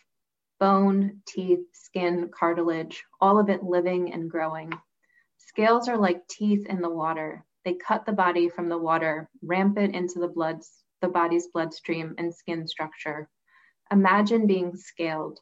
[0.61, 4.73] Bone, teeth, skin, cartilage, all of it living and growing.
[5.39, 7.46] Scales are like teeth in the water.
[7.67, 10.63] They cut the body from the water, ramp it into the blood,
[11.01, 13.29] the body's bloodstream and skin structure.
[13.91, 15.41] Imagine being scaled.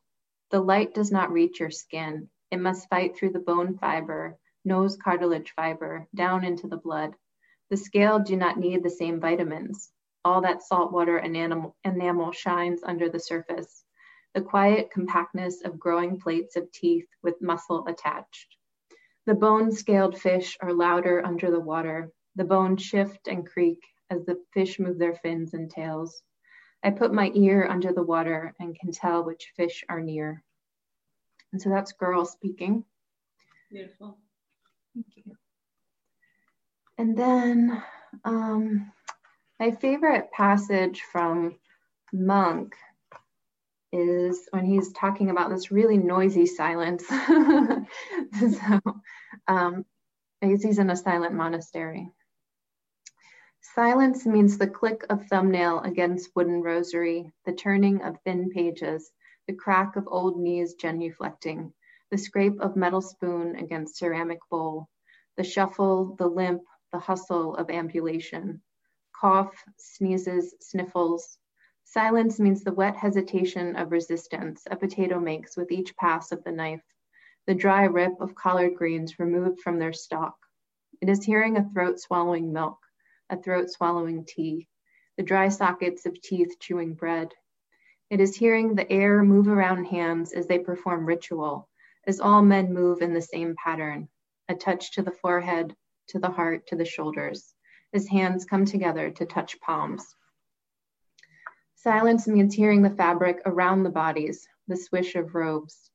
[0.51, 2.31] The light does not reach your skin.
[2.51, 7.15] It must fight through the bone fiber, nose cartilage fiber, down into the blood.
[7.69, 9.93] The scale do not need the same vitamins.
[10.25, 13.85] All that saltwater enamel, enamel shines under the surface.
[14.33, 18.57] The quiet compactness of growing plates of teeth with muscle attached.
[19.27, 22.11] The bone scaled fish are louder under the water.
[22.37, 26.23] The bones shift and creak as the fish move their fins and tails.
[26.83, 30.43] I put my ear under the water and can tell which fish are near.
[31.53, 32.85] And so that's girl speaking.
[33.71, 34.19] Beautiful.
[34.93, 35.37] Thank you.
[36.99, 37.83] And then
[38.25, 38.93] um,
[39.59, 41.57] my favorite passage from
[42.13, 42.77] Monk
[43.95, 47.07] is when he's talking about this really noisy silence.
[47.09, 48.81] so,
[49.47, 49.85] um,
[50.41, 52.11] he's in a silent monastery.
[53.61, 59.11] Silence means the click of thumbnail against wooden rosary, the turning of thin pages,
[59.47, 61.73] the crack of old knees genuflecting,
[62.11, 64.89] the scrape of metal spoon against ceramic bowl,
[65.37, 68.61] the shuffle, the limp, the hustle of ambulation,
[69.19, 71.39] cough, sneezes, sniffles,
[71.95, 76.51] Silence means the wet hesitation of resistance a potato makes with each pass of the
[76.51, 76.83] knife,
[77.47, 80.35] the dry rip of collard greens removed from their stalk.
[81.01, 82.81] It is hearing a throat swallowing milk,
[83.31, 84.67] a throat swallowing tea,
[85.17, 87.33] the dry sockets of teeth chewing bread.
[88.11, 91.69] It is hearing the air move around hands as they perform ritual,
[92.09, 94.09] as all men move in the same pattern,
[94.49, 95.77] a touch to the forehead,
[96.09, 97.55] to the heart, to the shoulders,
[97.93, 100.17] as hands come together to touch palms.
[101.85, 105.91] Silence means hearing the fabric around the bodies, the swish of robes.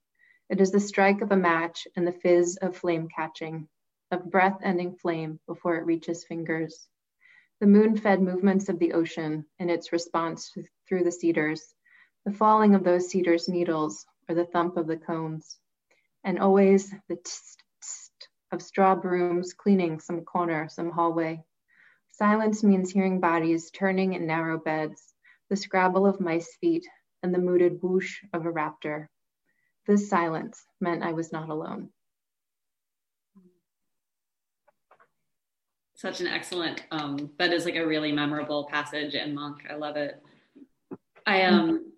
[0.47, 3.67] It is the strike of a match and the fizz of flame catching,
[4.11, 6.87] of breath ending flame before it reaches fingers.
[7.59, 10.55] The moon fed movements of the ocean and its response
[10.87, 11.73] through the cedars,
[12.23, 15.57] the falling of those cedars' needles or the thump of the cones,
[16.23, 21.43] and always the tst, tst of straw brooms cleaning some corner, some hallway.
[22.11, 25.15] Silence means hearing bodies turning in narrow beds,
[25.49, 26.87] the scrabble of mice feet,
[27.23, 29.07] and the mooted whoosh of a raptor.
[29.87, 31.89] This silence meant I was not alone.
[35.95, 39.63] Such an excellent, um, that is like a really memorable passage in Monk.
[39.69, 40.21] I love it.
[41.25, 41.89] I um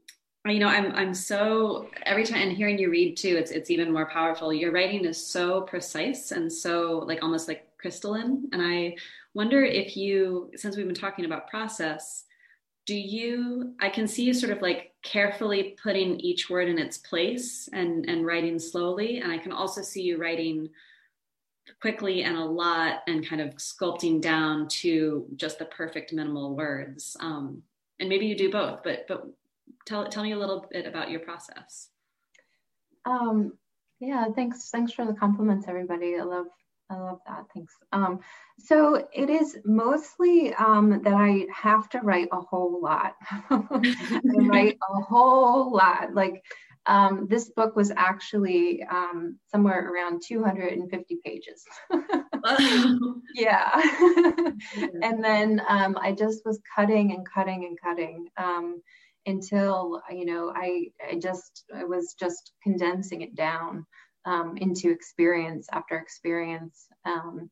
[0.46, 3.94] you know i'm i'm so every time and hearing you read too it's it's even
[3.94, 8.96] more powerful your writing is so precise and so like almost like crystalline and i
[9.36, 12.26] wonder if you since we've been talking about process
[12.92, 16.98] do you i can see you sort of like carefully putting each word in its
[16.98, 20.70] place and and writing slowly and i can also see you writing
[21.80, 27.16] quickly and a lot and kind of sculpting down to just the perfect minimal words.
[27.20, 27.64] Um,
[28.00, 29.28] and maybe you do both but but
[29.86, 31.90] tell tell me a little bit about your process.
[33.06, 33.54] Um
[34.00, 36.18] yeah thanks thanks for the compliments everybody.
[36.18, 36.48] I love
[36.92, 37.46] I love that.
[37.54, 37.74] Thanks.
[37.94, 38.20] Um,
[38.60, 43.16] so it is mostly um, that I have to write a whole lot.
[43.50, 43.82] I
[44.36, 46.14] write a whole lot.
[46.14, 46.44] Like
[46.86, 51.64] um, this book was actually um, somewhere around 250 pages.
[53.36, 53.70] yeah.
[55.02, 58.82] and then um, I just was cutting and cutting and cutting um,
[59.26, 63.86] until, you know, I, I just, I was just condensing it down
[64.26, 67.50] um, into experience after experience, um,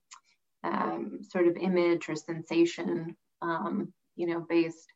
[0.64, 4.92] um, sort of image or sensation, um, you know, based.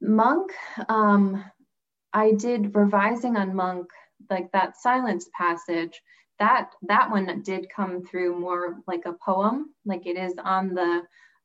[0.00, 0.52] Monk,
[0.88, 1.44] um,
[2.12, 3.86] I did revising on Monk,
[4.30, 6.00] like that silence passage.
[6.38, 11.02] That that one did come through more like a poem, like it is on the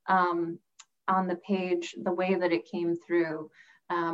[0.08, 0.60] um,
[1.08, 3.50] on the page, the way that it came through,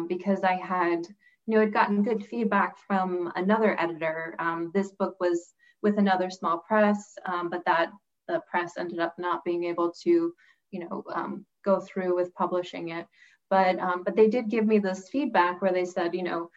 [0.08, 1.06] because I had
[1.50, 4.36] you know, had gotten good feedback from another editor.
[4.38, 7.90] Um, this book was with another small press, um, but that
[8.28, 10.32] the press ended up not being able to,
[10.70, 13.08] you know, um, go through with publishing it.
[13.50, 16.52] But um, but they did give me this feedback where they said, you know,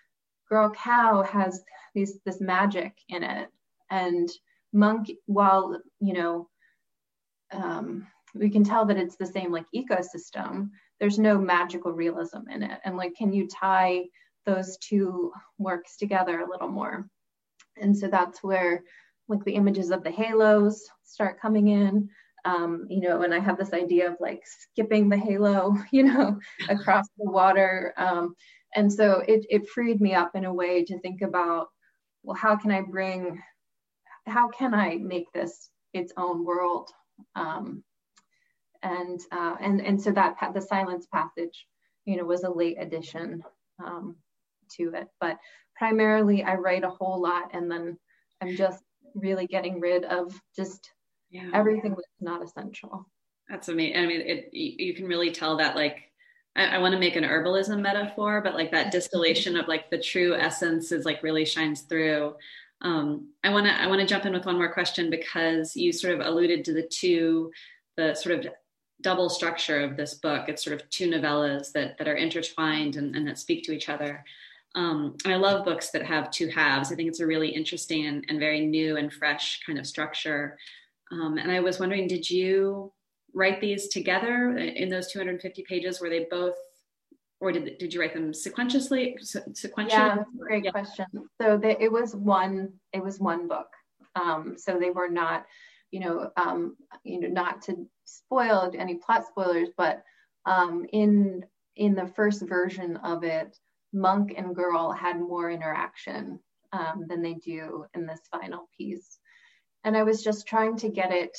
[0.51, 3.49] Girl Cow has these this magic in it,
[3.91, 4.29] and
[4.75, 6.51] Monk, while you know,
[7.51, 10.69] um, we can tell that it's the same like ecosystem.
[11.01, 14.03] There's no magical realism in it, and like, can you tie
[14.45, 17.09] those two works together a little more.
[17.81, 18.83] And so that's where
[19.29, 22.09] like the images of the halos start coming in.
[22.45, 26.39] Um, you know, and I have this idea of like skipping the halo, you know,
[26.69, 27.95] across the water.
[27.97, 28.35] Um,
[28.75, 31.69] and so it, it freed me up in a way to think about,
[32.23, 33.41] well, how can I bring,
[34.27, 36.91] how can I make this its own world?
[37.37, 37.85] Um,
[38.83, 41.67] and uh, and and so that the silence passage,
[42.05, 43.45] you know, was a late addition
[43.85, 44.17] um,
[44.77, 45.09] to it.
[45.21, 45.39] But
[45.77, 47.99] primarily, I write a whole lot, and then
[48.41, 48.83] I'm just
[49.15, 50.91] really getting rid of just
[51.31, 51.51] yeah.
[51.53, 53.07] everything that's not essential.
[53.49, 53.97] That's amazing.
[53.97, 56.11] I mean, it you can really tell that like
[56.57, 59.99] I, I want to make an herbalism metaphor, but like that distillation of like the
[59.99, 62.35] true essence is like really shines through.
[62.83, 65.93] Um, I want to I want to jump in with one more question because you
[65.93, 67.51] sort of alluded to the two
[67.97, 68.53] the sort of
[69.03, 70.49] double structure of this book.
[70.49, 73.89] It's sort of two novellas that that are intertwined and, and that speak to each
[73.89, 74.25] other.
[74.75, 76.91] Um, and I love books that have two halves.
[76.91, 80.59] I think it's a really interesting and, and very new and fresh kind of structure.
[81.11, 82.93] Um, and I was wondering, did you
[83.35, 86.01] write these together in those 250 pages?
[86.01, 86.57] Were they both,
[87.41, 89.15] or did, did you write them sequentially?
[89.21, 89.91] Sequentially?
[89.91, 90.71] Yeah, great yeah.
[90.71, 91.07] question.
[91.41, 93.69] So they, it was one, it was one book.
[94.15, 95.45] Um, so they were not,
[95.91, 100.03] you know, um, you know, not to spoil any plot spoilers, but
[100.47, 101.45] um, in
[101.77, 103.57] in the first version of it,
[103.93, 106.39] monk and girl had more interaction
[106.73, 109.19] um, than they do in this final piece.
[109.85, 111.37] And I was just trying to get it,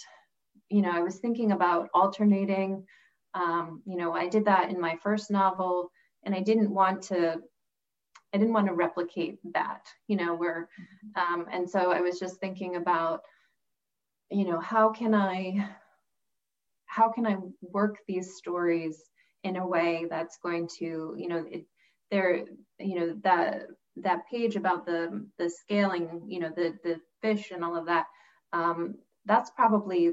[0.70, 2.86] you know, I was thinking about alternating.
[3.34, 5.92] Um, you know, I did that in my first novel,
[6.24, 7.42] and I didn't want to.
[8.36, 10.68] I didn't want to replicate that, you know, where,
[11.16, 13.22] um, and so I was just thinking about,
[14.32, 15.70] you know, how can I,
[16.88, 19.04] how can I work these stories
[19.44, 21.68] in a way that's going to, you know, it,
[22.14, 22.46] there,
[22.80, 23.64] you know, that
[23.98, 28.06] that page about the the scaling, you know, the the fish and all of that,
[28.54, 28.96] um,
[29.26, 30.12] that's probably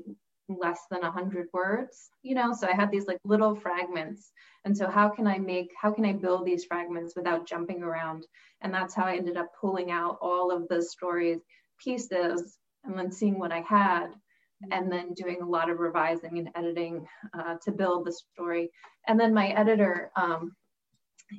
[0.48, 2.54] less than a hundred words, you know.
[2.54, 4.32] So I had these like little fragments,
[4.64, 8.26] and so how can I make how can I build these fragments without jumping around?
[8.62, 11.40] And that's how I ended up pulling out all of the stories
[11.84, 14.08] pieces and then seeing what I had
[14.70, 18.70] and then doing a lot of revising and editing uh, to build the story.
[19.06, 20.52] And then my editor, um,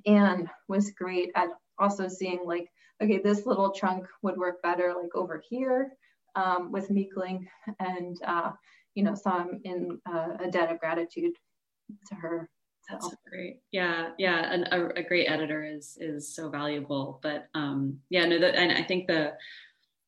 [0.06, 1.49] Anne, was great at
[1.80, 2.67] also seeing like,
[3.01, 5.91] okay, this little chunk would work better like over here
[6.36, 7.47] um, with Meekling
[7.80, 8.51] and, uh,
[8.95, 11.34] you know, so I'm in uh, a debt of gratitude
[12.08, 12.49] to her.
[12.89, 13.60] That's great.
[13.71, 17.19] Yeah, yeah, and a, a, great editor is is so valuable.
[17.21, 19.34] But um, yeah, no, and I think the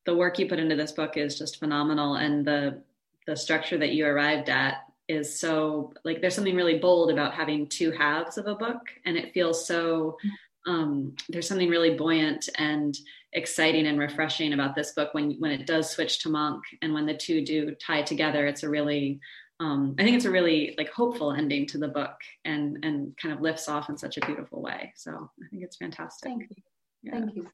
[0.05, 2.81] the work you put into this book is just phenomenal, and the
[3.25, 7.67] the structure that you arrived at is so like there's something really bold about having
[7.67, 10.17] two halves of a book and it feels so
[10.65, 12.97] um, there's something really buoyant and
[13.33, 17.05] exciting and refreshing about this book when when it does switch to monk and when
[17.05, 18.47] the two do tie together.
[18.47, 19.19] It's a really
[19.59, 23.33] um, i think it's a really like hopeful ending to the book and and kind
[23.33, 24.93] of lifts off in such a beautiful way.
[24.95, 26.29] So i think it's fantastic.
[26.29, 26.63] Thank you.
[27.03, 27.11] Yeah.
[27.11, 27.49] thank you.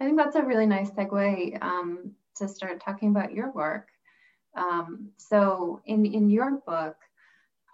[0.00, 3.88] I think that's a really nice segue um, to start talking about your work.
[4.56, 6.96] Um, so in, in your book,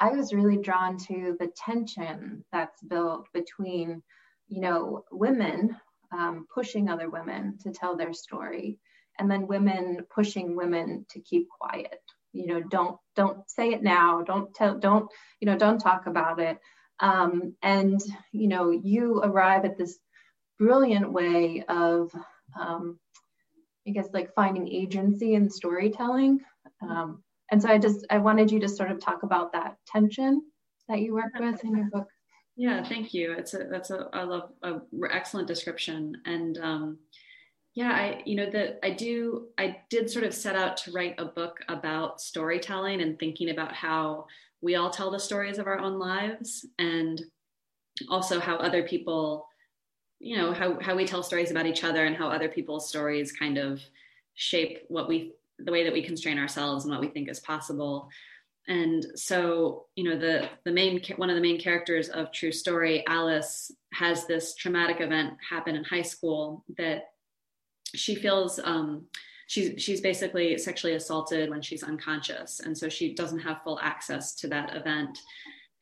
[0.01, 4.03] I was really drawn to the tension that's built between,
[4.47, 5.77] you know, women
[6.13, 8.79] um, pushing other women to tell their story,
[9.19, 12.01] and then women pushing women to keep quiet.
[12.33, 14.23] You know, don't don't say it now.
[14.23, 14.79] Don't tell.
[14.79, 15.11] Don't
[15.41, 15.59] you know?
[15.59, 16.59] Don't talk about it.
[17.01, 18.01] Um, and
[18.33, 19.99] you know, you arrive at this
[20.59, 22.11] brilliant way of
[22.59, 22.99] um,
[23.87, 26.41] I guess like finding agency in storytelling.
[26.83, 30.43] Um, and so I just I wanted you to sort of talk about that tension
[30.89, 32.09] that you work with in your book.
[32.57, 33.33] Yeah, thank you.
[33.33, 36.99] It's a that's a I love a excellent description and um,
[37.75, 41.15] yeah I you know that I do I did sort of set out to write
[41.19, 44.27] a book about storytelling and thinking about how
[44.61, 47.23] we all tell the stories of our own lives and
[48.09, 49.47] also how other people
[50.19, 53.31] you know how how we tell stories about each other and how other people's stories
[53.31, 53.81] kind of
[54.35, 58.09] shape what we the way that we constrain ourselves and what we think is possible.
[58.67, 63.03] And so you know the the main one of the main characters of true story
[63.07, 67.05] alice has this traumatic event happen in high school that
[67.95, 69.07] she feels um,
[69.47, 72.61] she's she's basically sexually assaulted when she's unconscious.
[72.61, 75.19] And so she doesn't have full access to that event.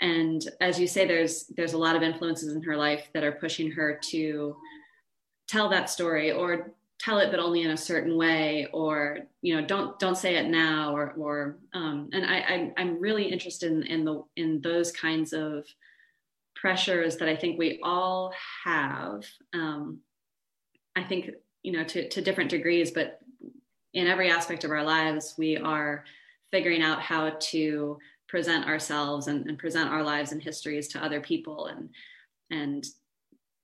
[0.01, 3.33] And as you say there's there's a lot of influences in her life that are
[3.33, 4.57] pushing her to
[5.49, 9.67] tell that story or tell it but only in a certain way or you know
[9.67, 13.83] don't don't say it now or or um, and I, I am really interested in,
[13.85, 15.65] in the in those kinds of
[16.55, 18.33] pressures that I think we all
[18.65, 20.01] have um,
[20.97, 21.31] I think
[21.67, 23.19] you know, to, to different degrees, but
[23.93, 26.05] in every aspect of our lives, we are
[26.53, 31.21] figuring out how to present ourselves and, and present our lives and histories to other
[31.21, 31.67] people.
[31.67, 31.91] And,
[32.53, 32.87] and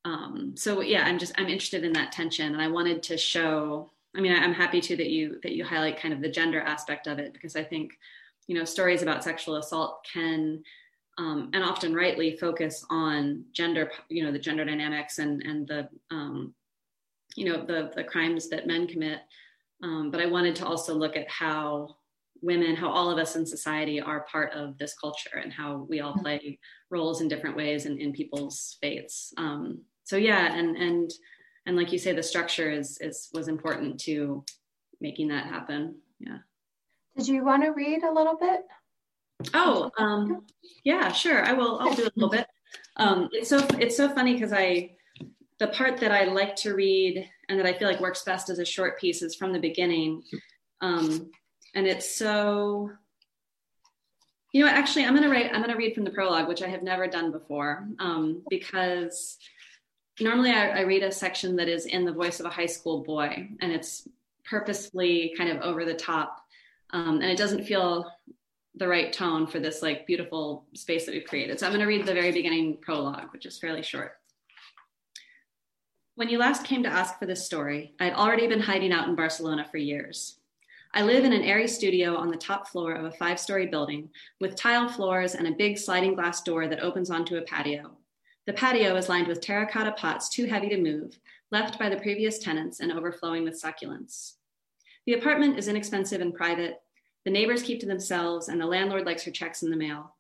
[0.05, 2.53] um, so, yeah, I'm just, I'm interested in that tension.
[2.53, 6.01] And I wanted to show, I mean, I'm happy too that you, that you highlight
[6.01, 7.93] kind of the gender aspect of it, because I think,
[8.49, 10.63] you know, stories about sexual assault can,
[11.19, 15.89] um, and often rightly focus on gender, you know, the gender dynamics and, and the,
[16.11, 16.55] um,
[17.37, 19.21] you know the the crimes that men commit
[19.83, 21.97] um, but i wanted to also look at how
[22.41, 26.01] women how all of us in society are part of this culture and how we
[26.01, 26.59] all play
[26.91, 29.81] roles in different ways in, in people's fates um,
[30.13, 31.11] so yeah and and
[31.65, 34.45] and like you say the structure is is was important to
[35.01, 35.95] making that happen.
[36.21, 36.37] Yeah.
[37.17, 38.61] Did you want to read a little bit?
[39.55, 40.45] Oh um
[40.85, 41.43] yeah sure.
[41.47, 42.47] I will i'll do a little bit.
[42.99, 44.91] Um it's so it's so funny because i
[45.59, 48.59] the part that I like to read and that I feel like works best as
[48.59, 50.25] a short piece is from the beginning.
[50.83, 51.31] Um,
[51.75, 52.91] and it's so,
[54.53, 56.63] you know, actually, I'm going to write, I'm going to read from the prologue, which
[56.63, 59.39] I have never done before, um, because
[60.21, 63.03] normally I, I read a section that is in the voice of a high school
[63.03, 64.09] boy, and it's
[64.45, 66.39] purposefully kind of over the top.
[66.91, 68.11] Um, and it doesn't feel
[68.75, 71.59] the right tone for this like beautiful space that we've created.
[71.59, 74.13] So I'm going to read the very beginning prologue, which is fairly short.
[76.15, 79.09] When you last came to ask for this story, I had already been hiding out
[79.09, 80.37] in Barcelona for years.
[80.95, 84.11] I live in an airy studio on the top floor of a five story building
[84.41, 87.97] with tile floors and a big sliding glass door that opens onto a patio.
[88.47, 91.19] The patio is lined with terracotta pots too heavy to move,
[91.53, 94.35] left by the previous tenants and overflowing with succulents.
[95.07, 96.81] The apartment is inexpensive and private.
[97.25, 100.17] The neighbors keep to themselves, and the landlord likes her checks in the mail.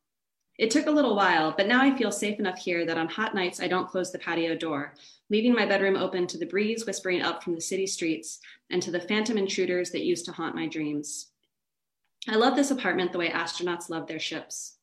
[0.58, 3.34] It took a little while, but now I feel safe enough here that on hot
[3.34, 4.94] nights I don't close the patio door,
[5.30, 8.38] leaving my bedroom open to the breeze whispering up from the city streets
[8.70, 11.30] and to the phantom intruders that used to haunt my dreams.
[12.28, 14.76] I love this apartment the way astronauts love their ships.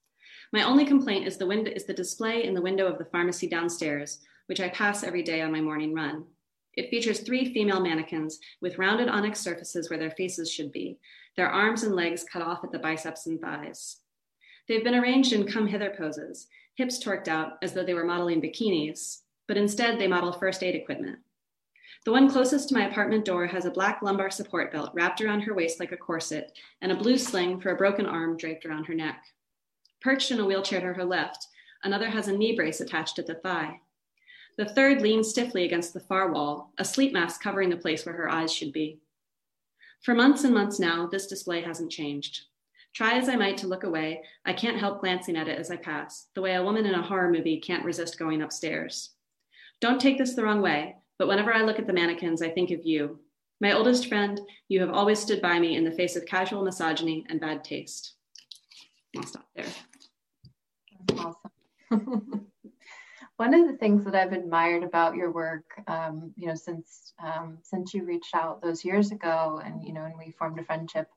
[0.52, 3.47] My only complaint is the window is the display in the window of the pharmacy
[3.47, 6.26] downstairs, which I pass every day on my morning run.
[6.74, 10.97] It features three female mannequins with rounded onyx surfaces where their faces should be,
[11.36, 13.97] their arms and legs cut off at the biceps and thighs.
[14.68, 18.41] They've been arranged in come hither poses, hips torqued out as though they were modeling
[18.41, 21.20] bikinis, but instead they model first aid equipment.
[22.06, 25.41] The one closest to my apartment door has a black lumbar support belt wrapped around
[25.41, 28.86] her waist like a corset and a blue sling for a broken arm draped around
[28.86, 29.22] her neck.
[30.02, 31.47] Perched in a wheelchair to her left,
[31.84, 33.82] another has a knee brace attached at the thigh.
[34.58, 38.16] The third leans stiffly against the far wall, a sleep mask covering the place where
[38.16, 39.00] her eyes should be.
[40.02, 42.41] For months and months now, this display hasn't changed.
[42.93, 45.76] Try as I might to look away, I can't help glancing at it as I
[45.76, 49.12] pass, the way a woman in a horror movie can't resist going upstairs.
[49.82, 52.72] Don't take this the wrong way, but whenever I look at the mannequins, I think
[52.72, 53.20] of you.
[53.62, 54.39] My oldest friend,
[54.70, 58.14] you have always stood by me in the face of casual misogyny and bad taste.
[59.16, 59.66] I'll stop there.
[61.18, 61.52] Awesome.
[63.38, 67.58] One of the things that I've admired about your work, um, you know, since um,
[67.64, 71.08] since you reached out those years ago, and you know, and we formed a friendship,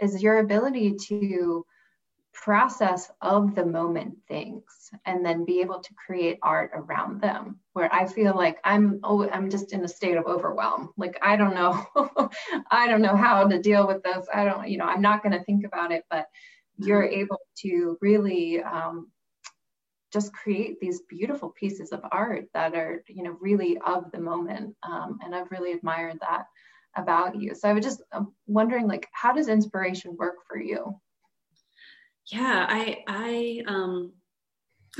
[0.00, 1.64] is your ability to
[2.32, 7.92] process of the moment things and then be able to create art around them where
[7.92, 11.54] i feel like i'm oh i'm just in a state of overwhelm like i don't
[11.54, 11.84] know
[12.70, 15.32] i don't know how to deal with this i don't you know i'm not going
[15.32, 16.26] to think about it but
[16.78, 17.20] you're mm-hmm.
[17.20, 19.08] able to really um,
[20.12, 24.74] just create these beautiful pieces of art that are you know really of the moment
[24.82, 26.46] um, and i've really admired that
[26.96, 27.54] about you.
[27.54, 30.98] So i was just um, wondering like how does inspiration work for you?
[32.26, 34.12] Yeah i i um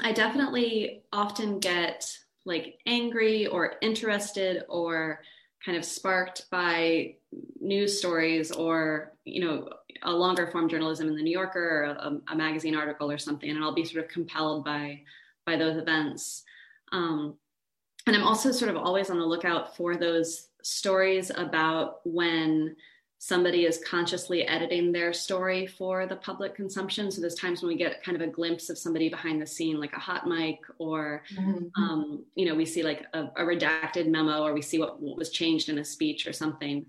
[0.03, 2.11] i definitely often get
[2.45, 5.21] like angry or interested or
[5.65, 7.17] kind of sparked by
[7.61, 9.69] news stories or you know
[10.03, 13.51] a longer form journalism in the new yorker or a, a magazine article or something
[13.51, 15.01] and i'll be sort of compelled by
[15.45, 16.45] by those events
[16.93, 17.35] um,
[18.07, 22.75] and i'm also sort of always on the lookout for those stories about when
[23.19, 27.11] somebody is consciously editing their story for the public consumption.
[27.11, 29.81] So there's times when we get kind of a glimpse of somebody behind the scene,
[29.81, 31.83] like a hot mic, or mm-hmm.
[31.83, 35.19] um, you know, we see like a, a, redacted memo, or we see what, what,
[35.19, 36.87] was changed in a speech or something.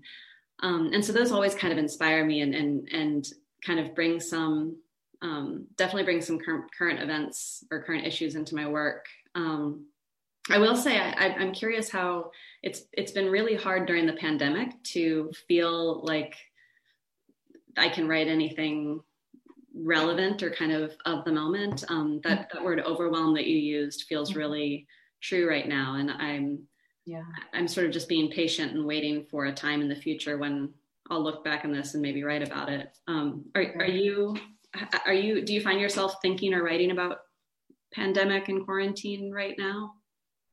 [0.62, 3.26] Um, and so those always kind of inspire me and and and
[3.64, 4.76] kind of bring some
[5.22, 9.06] um, definitely bring some current current events or current issues into my work.
[9.34, 9.86] Um,
[10.50, 12.30] I will say I, am curious how
[12.62, 16.34] it's it's been really hard during the pandemic to feel like
[17.76, 19.00] I can write anything
[19.74, 21.84] relevant or kind of of the moment.
[21.88, 24.38] Um, that that word overwhelm that you used feels mm-hmm.
[24.38, 24.86] really
[25.20, 26.60] true right now, and I'm
[27.06, 30.38] yeah, I'm sort of just being patient and waiting for a time in the future
[30.38, 30.72] when
[31.10, 32.96] I'll look back on this and maybe write about it.
[33.08, 34.36] Um, are, are you,
[35.06, 37.18] are you, do you find yourself thinking or writing about
[37.92, 39.94] pandemic and quarantine right now?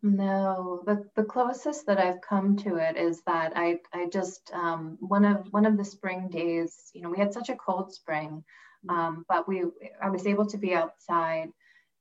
[0.01, 4.97] No, the, the closest that I've come to it is that I, I just, um,
[4.99, 8.43] one of, one of the spring days, you know, we had such a cold spring,
[8.87, 8.93] mm.
[8.95, 9.63] um, but we,
[10.01, 11.49] I was able to be outside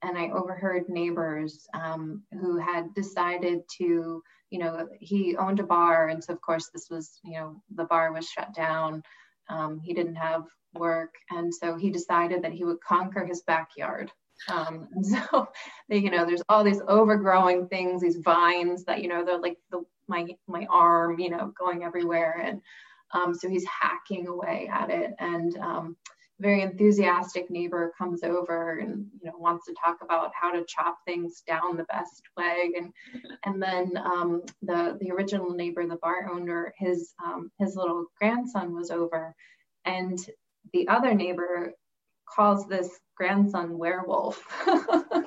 [0.03, 6.09] and I overheard neighbors um, who had decided to, you know, he owned a bar.
[6.09, 9.03] And so, of course, this was, you know, the bar was shut down.
[9.49, 10.45] Um, he didn't have
[10.75, 11.15] work.
[11.31, 14.11] And so he decided that he would conquer his backyard.
[14.49, 15.49] Um, and so,
[15.89, 19.59] they, you know, there's all these overgrowing things, these vines that, you know, they're like
[19.71, 22.41] the, my, my arm, you know, going everywhere.
[22.45, 22.61] And
[23.13, 25.15] um, so he's hacking away at it.
[25.19, 25.97] And, um,
[26.39, 30.99] very enthusiastic neighbor comes over and you know wants to talk about how to chop
[31.07, 32.73] things down the best way.
[32.77, 32.93] And
[33.45, 38.75] and then um, the the original neighbor the bar owner his um, his little grandson
[38.75, 39.35] was over.
[39.85, 40.19] And
[40.73, 41.73] the other neighbor
[42.29, 44.43] calls this grandson werewolf.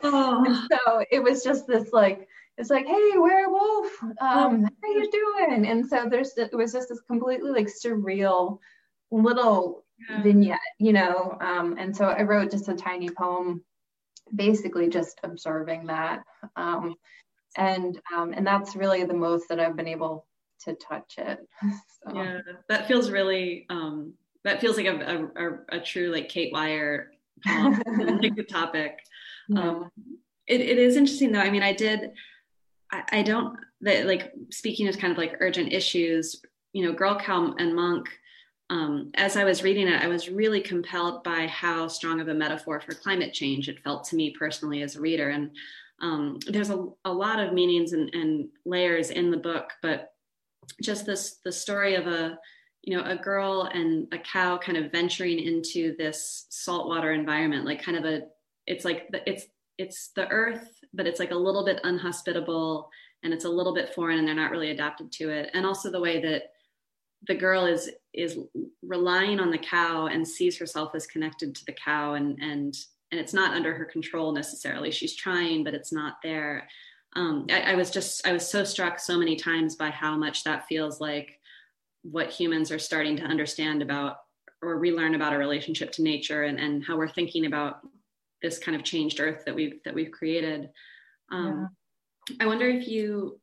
[0.04, 0.68] Oh.
[0.72, 3.88] so it was just this like it's like hey werewolf
[4.22, 5.66] um, how are you doing?
[5.66, 8.60] And so there's it was just this completely like surreal
[9.12, 10.22] little yeah.
[10.22, 11.38] vignette, you know.
[11.42, 13.64] Um, and so I wrote just a tiny poem,
[14.36, 16.24] basically just observing that.
[16.56, 16.96] Um,
[17.58, 20.28] and um, and that's really the most that I've been able
[20.66, 21.40] to touch it.
[22.08, 22.16] So.
[22.16, 22.40] Yeah,
[22.70, 24.14] that feels really um,
[24.46, 27.12] that feels like a, a, a true like Kate Wyer
[27.46, 27.82] poem,
[28.22, 29.00] like the topic.
[29.50, 29.60] Yeah.
[29.60, 29.92] Um,
[30.48, 31.42] it, it is interesting though.
[31.42, 32.12] I mean, I did.
[32.90, 36.42] I, I don't that like speaking of kind of like urgent issues.
[36.72, 38.08] You know, Girl Cow and Monk
[38.70, 42.34] um, as I was reading it, I was really compelled by how strong of a
[42.34, 45.30] metaphor for climate change it felt to me personally as a reader.
[45.30, 45.52] And
[46.02, 50.14] um, there's a, a, lot of meanings and, and, layers in the book, but
[50.82, 52.38] just this the story of a
[52.84, 57.84] you know a girl and a cow kind of venturing into this saltwater environment, like
[57.84, 58.22] kind of a
[58.68, 59.46] it's like the, it's
[59.78, 62.90] it's the earth, but it's like a little bit unhospitable
[63.24, 65.50] and it's a little bit foreign, and they're not really adapted to it.
[65.54, 66.44] And also the way that
[67.28, 68.40] the girl is is
[68.82, 72.76] relying on the cow and sees herself as connected to the cow and and
[73.12, 74.92] and it's not under her control necessarily.
[74.92, 76.68] She's trying but it's not there.
[77.16, 80.44] Um, I, I was just i was so struck so many times by how much
[80.44, 81.40] that feels like
[82.04, 84.18] what humans are starting to understand about
[84.62, 87.80] or relearn about our relationship to nature and, and how we're thinking about
[88.44, 90.70] this kind of changed earth that we've that we've created.
[91.32, 91.70] Um,
[92.30, 92.36] yeah.
[92.42, 93.40] i wonder if you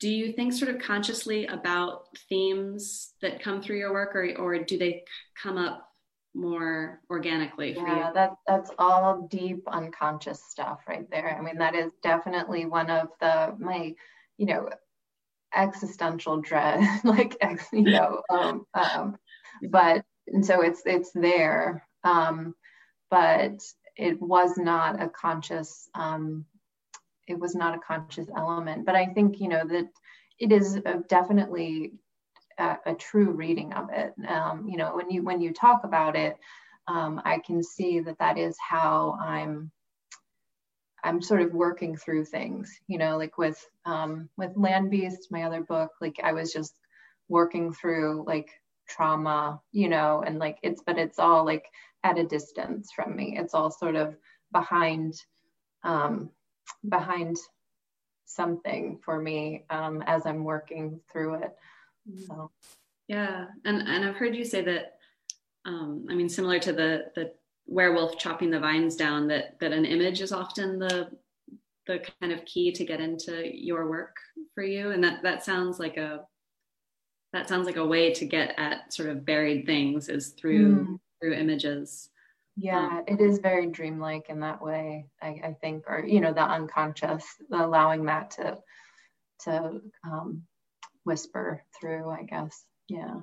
[0.00, 4.58] do you think sort of consciously about themes that come through your work or, or
[4.58, 5.04] do they
[5.40, 5.86] come up
[6.34, 8.14] more organically for yeah, you?
[8.14, 11.36] That, that's all deep unconscious stuff right there.
[11.38, 13.94] I mean, that is definitely one of the, my,
[14.36, 14.68] you know,
[15.54, 17.36] existential dread, like,
[17.72, 19.16] you know, um, um,
[19.70, 21.86] but, and so it's, it's there.
[22.02, 22.54] Um,
[23.10, 23.62] but
[23.96, 26.46] it was not a conscious, um,
[27.26, 28.84] it was not a conscious element.
[28.86, 29.88] But I think you know that
[30.38, 31.92] it is definitely
[32.58, 34.14] a, a, true reading of it.
[34.28, 36.36] Um, you know, when you when you talk about it,
[36.88, 39.70] um, I can see that that is how I'm.
[41.06, 45.42] I'm sort of working through things, you know, like with um, with Land Beast, my
[45.42, 45.90] other book.
[46.00, 46.74] Like I was just
[47.28, 48.48] working through like
[48.88, 51.66] trauma, you know, and like it's but it's all like
[52.04, 53.36] at a distance from me.
[53.38, 54.16] It's all sort of
[54.52, 55.14] behind
[55.82, 56.30] um,
[56.88, 57.36] behind
[58.24, 61.56] something for me um, as I'm working through it.
[62.08, 62.24] Mm-hmm.
[62.26, 62.50] So.
[63.08, 64.98] Yeah, and and I've heard you say that.
[65.66, 67.32] Um, I mean, similar to the the
[67.66, 71.10] werewolf chopping the vines down, that that an image is often the
[71.86, 74.16] the kind of key to get into your work
[74.54, 76.24] for you, and that that sounds like a
[77.34, 80.98] that sounds like a way to get at sort of buried things is through mm.
[81.20, 82.08] through images
[82.56, 86.42] yeah it is very dreamlike in that way I, I, think or you know the
[86.42, 88.58] unconscious allowing that to
[89.44, 90.42] to um,
[91.04, 93.20] whisper through i guess yeah.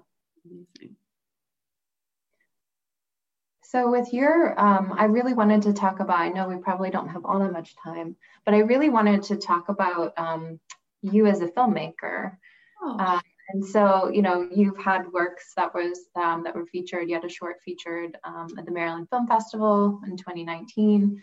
[3.63, 7.09] So with your um, i really wanted to talk about i know we probably don't
[7.09, 10.59] have all that much time but i really wanted to talk about um,
[11.01, 12.37] you as a filmmaker.
[12.83, 12.97] Oh.
[12.97, 13.21] uh,
[13.53, 17.09] and so, you know, you've had works that was um, that were featured.
[17.09, 21.21] You had a short featured um, at the Maryland Film Festival in 2019,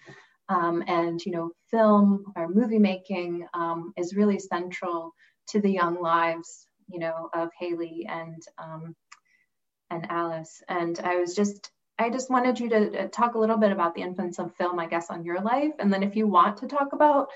[0.49, 5.13] um, and you know, film or movie making um, is really central
[5.49, 8.95] to the young lives, you know, of Haley and um,
[9.91, 10.63] and Alice.
[10.69, 14.03] And I was just I just wanted you to talk a little bit about the
[14.03, 16.93] influence of film, I guess, on your life, and then if you want to talk
[16.93, 17.29] about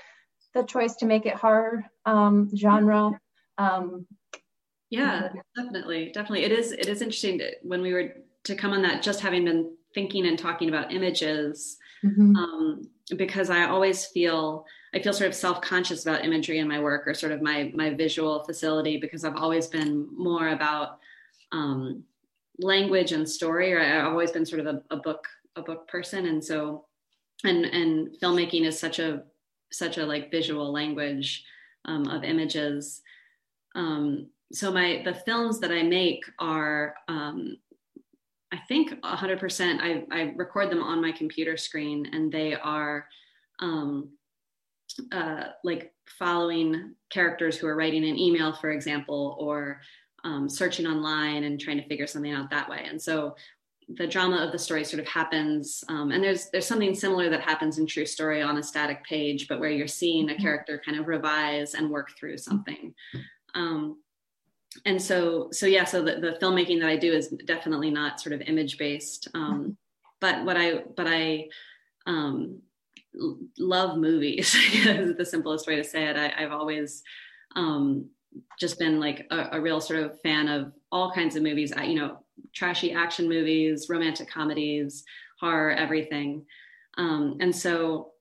[0.53, 3.19] the choice to make it horror um, genre
[3.57, 4.05] Um,
[4.93, 6.43] yeah, definitely, definitely.
[6.43, 6.71] It is.
[6.71, 8.13] It is interesting to, when we were
[8.43, 9.01] to come on that.
[9.01, 12.35] Just having been thinking and talking about images, mm-hmm.
[12.35, 12.81] um,
[13.17, 17.07] because I always feel I feel sort of self conscious about imagery in my work
[17.07, 20.99] or sort of my my visual facility because I've always been more about
[21.51, 22.03] um,
[22.59, 23.73] language and story.
[23.73, 25.25] Or I've always been sort of a, a book
[25.55, 26.85] a book person, and so
[27.43, 29.23] and and filmmaking is such a
[29.71, 31.43] such a like visual language
[31.85, 33.01] um, of images.
[33.73, 37.57] Um, so my the films that I make are um,
[38.53, 39.79] I think 100%.
[39.81, 43.07] I, I record them on my computer screen, and they are
[43.59, 44.11] um,
[45.11, 49.81] uh, like following characters who are writing an email, for example, or
[50.23, 52.85] um, searching online and trying to figure something out that way.
[52.87, 53.35] And so
[53.89, 57.41] the drama of the story sort of happens um, and there's there's something similar that
[57.41, 60.41] happens in true story on a static page but where you're seeing a mm-hmm.
[60.41, 62.93] character kind of revise and work through something
[63.55, 63.97] um,
[64.85, 68.33] and so so yeah so the, the filmmaking that i do is definitely not sort
[68.33, 69.77] of image based um,
[70.19, 71.47] but what i but i
[72.05, 72.59] um,
[73.57, 77.03] love movies is the simplest way to say it I, have always
[77.55, 78.09] um,
[78.59, 81.95] just been like a, a, real sort of fan of all kinds of movies you
[81.95, 85.03] know trashy action movies, romantic comedies,
[85.39, 86.45] horror, everything.
[86.97, 88.12] Um, and so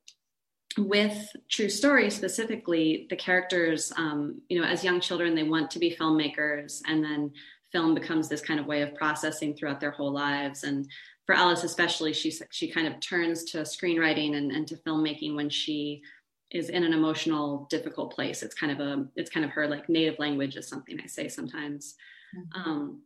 [0.79, 5.79] with True Story specifically, the characters, um, you know, as young children, they want to
[5.79, 7.33] be filmmakers, and then
[7.73, 10.65] film becomes this kind of way of processing throughout their whole lives.
[10.65, 10.89] And
[11.27, 15.51] for Alice, especially, she she kind of turns to screenwriting and, and to filmmaking when
[15.51, 16.03] she
[16.51, 18.43] is in an emotional, difficult place.
[18.43, 21.29] It's kind of a it's kind of her like native language is something I say
[21.29, 21.95] sometimes.
[22.37, 22.71] Mm-hmm.
[22.71, 23.03] Um,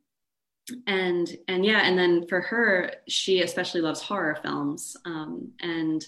[0.86, 6.04] and and yeah and then for her she especially loves horror films um, and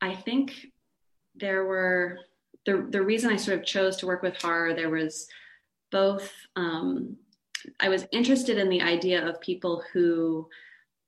[0.00, 0.66] i think
[1.34, 2.18] there were
[2.66, 5.26] the the reason i sort of chose to work with horror there was
[5.90, 7.16] both um,
[7.80, 10.48] i was interested in the idea of people who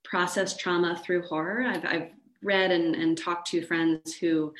[0.03, 2.11] process trauma through horror i've, I've
[2.43, 4.53] read and, and talked to friends who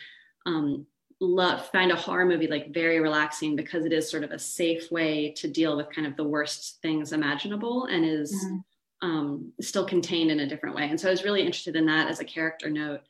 [0.45, 0.85] um,
[1.19, 4.91] love find a horror movie like very relaxing because it is sort of a safe
[4.91, 9.07] way to deal with kind of the worst things imaginable and is mm-hmm.
[9.07, 10.87] um, still contained in a different way.
[10.87, 13.01] And so I was really interested in that as a character note.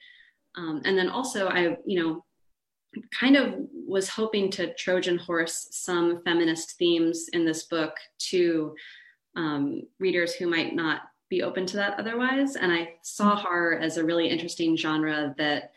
[0.55, 2.26] Um, and then also I, you know,
[3.18, 7.94] kind of was hoping to Trojan horse some feminist themes in this book
[8.30, 8.76] to
[9.36, 12.56] um, readers who might not be open to that otherwise.
[12.56, 13.46] And I saw mm-hmm.
[13.46, 15.72] horror as a really interesting genre that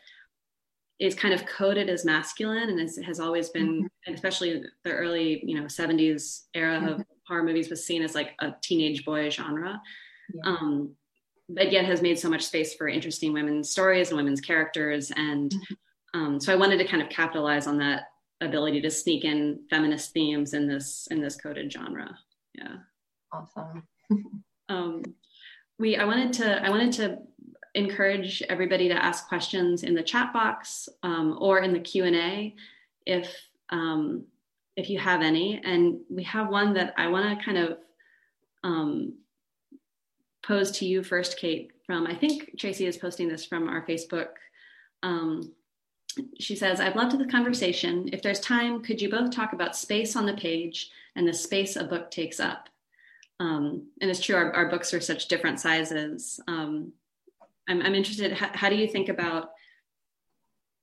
[0.99, 4.13] is kind of coded as masculine and is, has always been, mm-hmm.
[4.13, 6.87] especially the early, you know, 70s era mm-hmm.
[6.87, 9.81] of horror movies was seen as like a teenage boy genre.
[10.33, 10.41] Yeah.
[10.45, 10.95] Um,
[11.49, 15.11] but yet has made so much space for interesting women's stories and women's characters.
[15.15, 15.73] And mm-hmm.
[16.13, 18.09] Um, so I wanted to kind of capitalize on that
[18.41, 22.17] ability to sneak in feminist themes in this in this coded genre.
[22.53, 22.77] Yeah.
[23.31, 23.83] Awesome.
[24.69, 25.03] um,
[25.79, 27.19] we I wanted to I wanted to
[27.73, 32.55] encourage everybody to ask questions in the chat box um, or in the Q&A
[33.05, 33.33] if,
[33.69, 34.25] um,
[34.75, 35.61] if you have any.
[35.63, 37.77] And we have one that I want to kind of
[38.63, 39.13] um,
[40.45, 44.29] pose to you first, Kate, from, I think Tracy is posting this from our Facebook.
[45.03, 45.53] Um,
[46.39, 48.09] she says, I've loved the conversation.
[48.11, 51.75] If there's time, could you both talk about space on the page and the space
[51.75, 52.69] a book takes up?
[53.39, 56.39] Um, and it's true, our, our, books are such different sizes.
[56.47, 56.93] Um,
[57.67, 59.51] I'm, I'm interested, how, how do you think about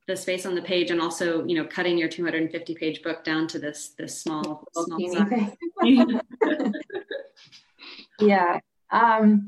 [0.09, 3.47] the space on the page and also, you know, cutting your 250 page book down
[3.49, 5.53] to this, this small, small size?
[8.21, 8.59] yeah.
[8.91, 9.47] Um,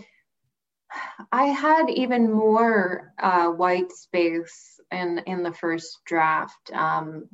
[1.32, 7.28] I had even more uh, white space in in the first draft, um,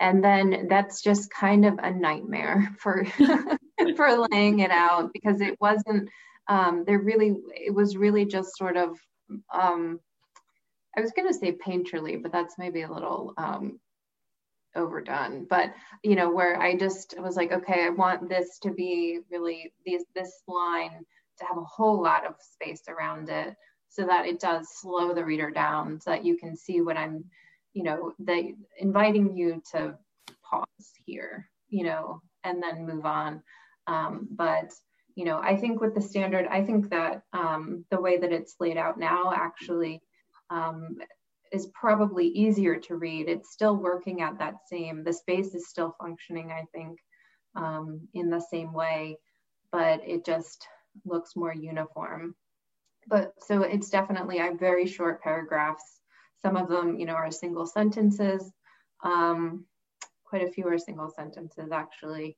[0.00, 3.04] and then that's just kind of a nightmare for
[3.96, 6.08] for laying it out because it wasn't
[6.48, 8.98] um, there really it was really just sort of
[9.52, 10.00] um,
[10.96, 13.78] I was going to say painterly, but that's maybe a little um,
[14.74, 15.46] overdone.
[15.48, 19.72] But you know, where I just was like, okay, I want this to be really
[19.84, 21.04] these this line
[21.38, 23.54] to have a whole lot of space around it,
[23.88, 27.24] so that it does slow the reader down, so that you can see what I'm,
[27.72, 29.96] you know, the inviting you to
[30.48, 33.42] pause here, you know, and then move on.
[33.86, 34.72] Um, but
[35.14, 38.54] you know, I think with the standard, I think that um, the way that it's
[38.60, 40.00] laid out now actually
[40.48, 40.98] um,
[41.50, 43.28] is probably easier to read.
[43.28, 47.00] It's still working at that same, the space is still functioning, I think,
[47.56, 49.18] um, in the same way,
[49.72, 50.68] but it just
[51.04, 52.36] looks more uniform.
[53.08, 56.00] But so it's definitely, I have very short paragraphs.
[56.42, 58.52] Some of them, you know, are single sentences.
[59.02, 59.64] Um,
[60.24, 62.36] quite a few are single sentences actually.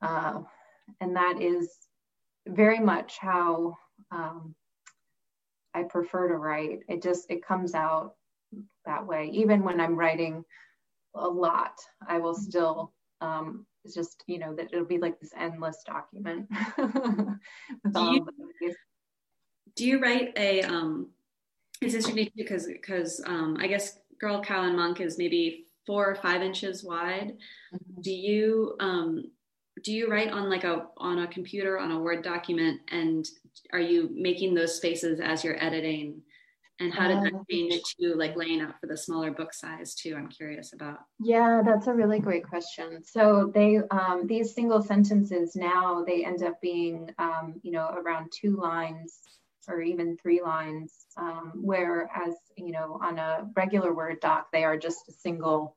[0.00, 0.40] Uh,
[1.00, 1.70] and that is
[2.46, 3.76] very much how
[4.10, 4.54] um,
[5.72, 6.80] I prefer to write.
[6.88, 8.14] It just, it comes out
[8.84, 9.30] that way.
[9.32, 10.44] Even when I'm writing
[11.14, 15.32] a lot, I will still, um, it's just, you know, that it'll be like this
[15.38, 16.48] endless document.
[16.76, 17.36] do,
[17.94, 18.26] you,
[19.74, 21.08] do you write a, um,
[21.80, 26.08] is this unique because, because um, I guess Girl, Cow, and Monk is maybe four
[26.08, 27.36] or five inches wide.
[27.74, 28.00] Mm-hmm.
[28.00, 29.24] Do you, um,
[29.82, 32.80] do you write on like a on a computer on a word document?
[32.90, 33.26] And
[33.72, 36.22] are you making those spaces as you're editing?
[36.80, 39.94] And how did that um, change to like laying out for the smaller book size
[39.94, 40.98] too i'm curious about?
[41.20, 43.04] Yeah that's a really great question.
[43.04, 48.32] So they um, these single sentences now they end up being um, you know around
[48.32, 49.20] two lines
[49.68, 54.76] or even three lines um, whereas you know on a regular word doc they are
[54.76, 55.76] just a single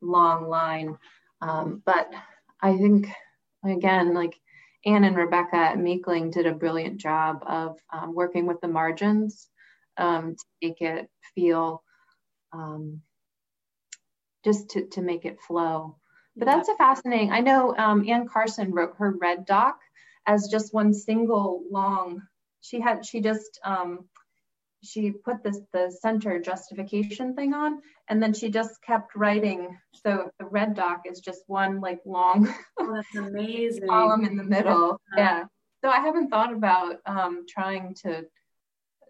[0.00, 0.96] long line
[1.40, 2.10] um, but
[2.62, 3.08] i think
[3.72, 4.34] again, like
[4.84, 9.48] Anne and Rebecca at Meekling did a brilliant job of um, working with the margins
[9.96, 11.82] um, to make it feel
[12.52, 13.00] um,
[14.44, 15.96] just to, to make it flow.
[16.36, 17.32] But that's a fascinating.
[17.32, 19.78] I know um, Anne Carson wrote her red doc
[20.26, 22.22] as just one single long.
[22.64, 24.06] She had she just um,
[24.82, 29.76] she put this the center justification thing on and then she just kept writing.
[29.94, 32.48] So the red doc is just one like long
[32.80, 33.86] oh, that's amazing.
[33.86, 34.98] column in the middle.
[35.14, 35.44] Yeah.
[35.82, 38.24] So i haven't thought about um, trying to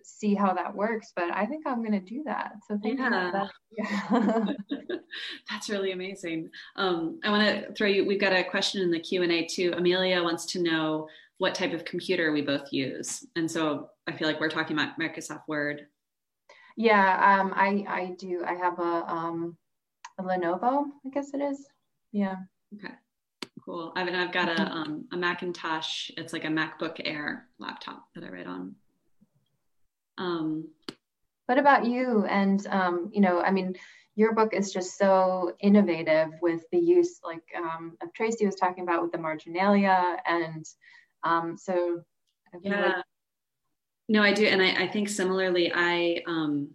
[0.02, 2.52] see how that works but i think i'm going to do that.
[2.68, 3.26] So thank yeah.
[3.26, 3.50] you that.
[4.80, 4.96] yeah.
[5.50, 6.50] that's really amazing.
[6.74, 9.72] Um, i want to throw you we've got a question in the q&a too.
[9.76, 11.08] Amelia wants to know
[11.44, 13.22] what type of computer we both use.
[13.36, 15.86] And so I feel like we're talking about Microsoft Word.
[16.74, 18.42] Yeah, um, I I do.
[18.46, 19.54] I have a um,
[20.18, 21.66] a Lenovo, I guess it is.
[22.12, 22.36] Yeah.
[22.74, 22.94] Okay.
[23.62, 23.92] Cool.
[23.94, 26.10] I mean, I've got a um, a Macintosh.
[26.16, 28.74] It's like a MacBook Air laptop that I write on.
[30.16, 30.68] Um,
[31.44, 32.24] what about you?
[32.24, 33.74] And um, you know, I mean,
[34.14, 39.02] your book is just so innovative with the use, like um, Tracy was talking about
[39.02, 40.64] with the marginalia and
[41.24, 42.02] um, so
[42.62, 43.02] yeah.
[44.08, 44.46] no, I do.
[44.46, 46.68] And I, I think similarly, I, um,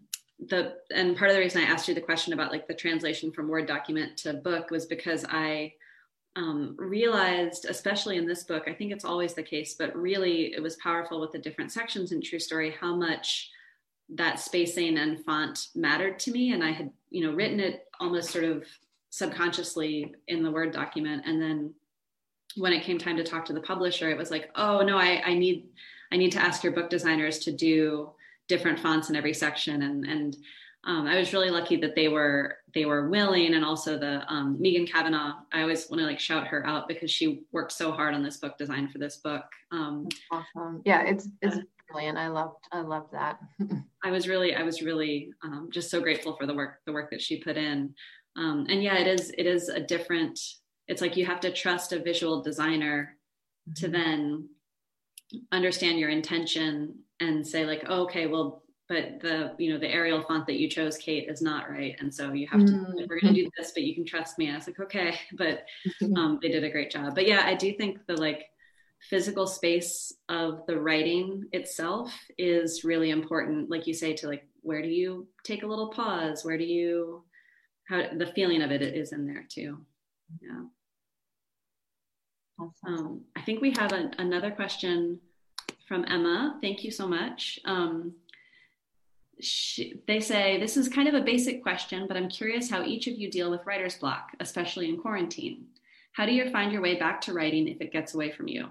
[0.47, 3.31] the, and part of the reason I asked you the question about like the translation
[3.31, 5.73] from Word document to book was because I,
[6.35, 10.61] um, realized, especially in this book, I think it's always the case, but really it
[10.61, 13.49] was powerful with the different sections in True Story, how much
[14.15, 16.53] that spacing and font mattered to me.
[16.53, 18.65] And I had, you know, written it almost sort of
[19.09, 21.23] subconsciously in the Word document.
[21.25, 21.73] And then
[22.55, 25.21] when it came time to talk to the publisher, it was like, oh no, I,
[25.25, 25.67] I need
[26.11, 28.11] I need to ask your book designers to do
[28.47, 29.83] different fonts in every section.
[29.83, 30.37] And and
[30.85, 33.53] um, I was really lucky that they were they were willing.
[33.53, 35.35] And also the um, Megan Kavanaugh.
[35.51, 38.37] I always want to like shout her out because she worked so hard on this
[38.37, 39.43] book design for this book.
[39.71, 40.81] Um, awesome.
[40.85, 42.17] Yeah it's it's uh, brilliant.
[42.17, 43.39] I loved I loved that.
[44.03, 47.11] I was really I was really um, just so grateful for the work the work
[47.11, 47.93] that she put in.
[48.35, 50.39] Um, and yeah it is it is a different
[50.89, 53.15] it's like you have to trust a visual designer
[53.75, 53.93] to mm-hmm.
[53.93, 54.49] then
[55.51, 60.23] understand your intention and say like oh, okay well but the you know the Arial
[60.23, 63.05] font that you chose Kate is not right and so you have to mm-hmm.
[63.07, 65.15] we're going to do this but you can trust me and I was like okay
[65.37, 65.65] but
[66.01, 66.17] mm-hmm.
[66.17, 68.45] um, they did a great job but yeah I do think the like
[69.09, 74.81] physical space of the writing itself is really important like you say to like where
[74.81, 77.23] do you take a little pause where do you
[77.87, 79.77] how the feeling of it is in there too
[80.41, 80.63] yeah
[82.85, 85.19] um, I think we have another question
[85.87, 86.57] from Emma.
[86.61, 87.59] Thank you so much.
[87.65, 88.13] Um,
[89.39, 93.07] she, they say, This is kind of a basic question, but I'm curious how each
[93.07, 95.65] of you deal with writer's block, especially in quarantine.
[96.13, 98.65] How do you find your way back to writing if it gets away from you?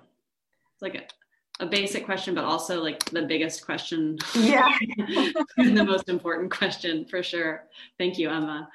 [0.75, 4.19] It's like a, a basic question, but also like the biggest question.
[4.35, 4.69] Yeah.
[5.57, 7.65] the most important question for sure.
[7.97, 8.69] Thank you, Emma.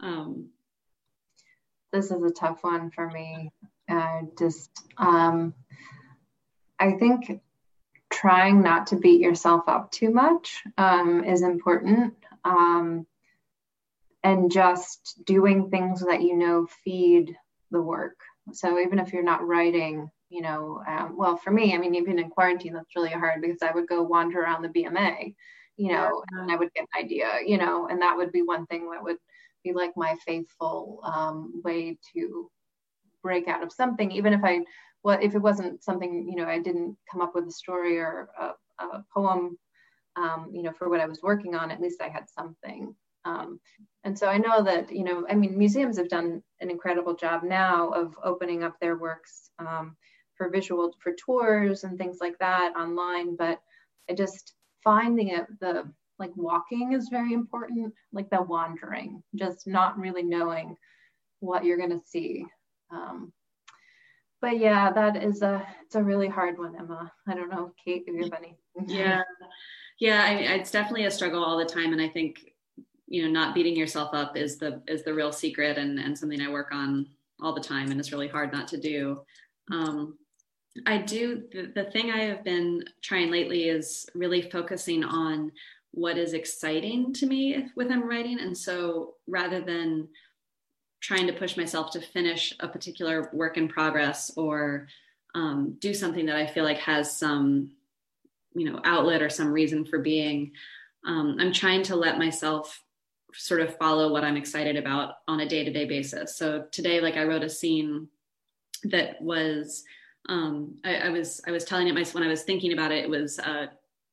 [0.00, 0.48] Um,
[1.92, 3.52] this is a tough one for me
[3.88, 5.54] uh, just um,
[6.78, 7.40] I think
[8.10, 12.14] trying not to beat yourself up too much um, is important.
[12.44, 13.06] Um,
[14.22, 17.36] and just doing things that you know feed
[17.70, 18.16] the work.
[18.52, 22.18] So even if you're not writing, you know, um, well, for me, I mean, even
[22.18, 25.34] in quarantine, that's really hard because I would go wander around the BMA,
[25.76, 28.66] you know, and I would get an idea, you know, and that would be one
[28.66, 29.18] thing that would
[29.62, 32.50] be like my faithful um, way to
[33.24, 34.60] break out of something, even if I,
[35.02, 38.28] well, if it wasn't something, you know, I didn't come up with a story or
[38.38, 39.58] a, a poem,
[40.16, 42.94] um, you know, for what I was working on, at least I had something.
[43.24, 43.58] Um,
[44.04, 47.42] and so I know that, you know, I mean, museums have done an incredible job
[47.42, 49.96] now of opening up their works um,
[50.36, 53.34] for visual for tours and things like that online.
[53.36, 53.60] But
[54.10, 59.98] I just finding it the like walking is very important, like the wandering, just not
[59.98, 60.76] really knowing
[61.40, 62.46] what you're gonna see.
[62.90, 63.32] Um,
[64.40, 67.10] but yeah, that is a it's a really hard one, Emma.
[67.26, 68.58] I don't know, Kate, if you have any.
[68.86, 69.22] yeah,
[69.98, 72.36] yeah, I, it's definitely a struggle all the time, and I think
[73.06, 76.42] you know not beating yourself up is the is the real secret, and and something
[76.42, 77.06] I work on
[77.40, 79.22] all the time, and it's really hard not to do.
[79.72, 80.18] Um,
[80.86, 85.52] I do the, the thing I have been trying lately is really focusing on
[85.92, 90.08] what is exciting to me with I'm writing, and so rather than
[91.04, 94.88] trying to push myself to finish a particular work in progress or
[95.34, 97.72] um, do something that I feel like has some,
[98.54, 100.52] you know, outlet or some reason for being.
[101.04, 102.82] Um, I'm trying to let myself
[103.34, 106.38] sort of follow what I'm excited about on a day to day basis.
[106.38, 108.08] So today, like I wrote a scene
[108.84, 109.84] that was,
[110.30, 113.04] um, I, I, was I was telling it myself when I was thinking about it.
[113.04, 113.66] It was uh,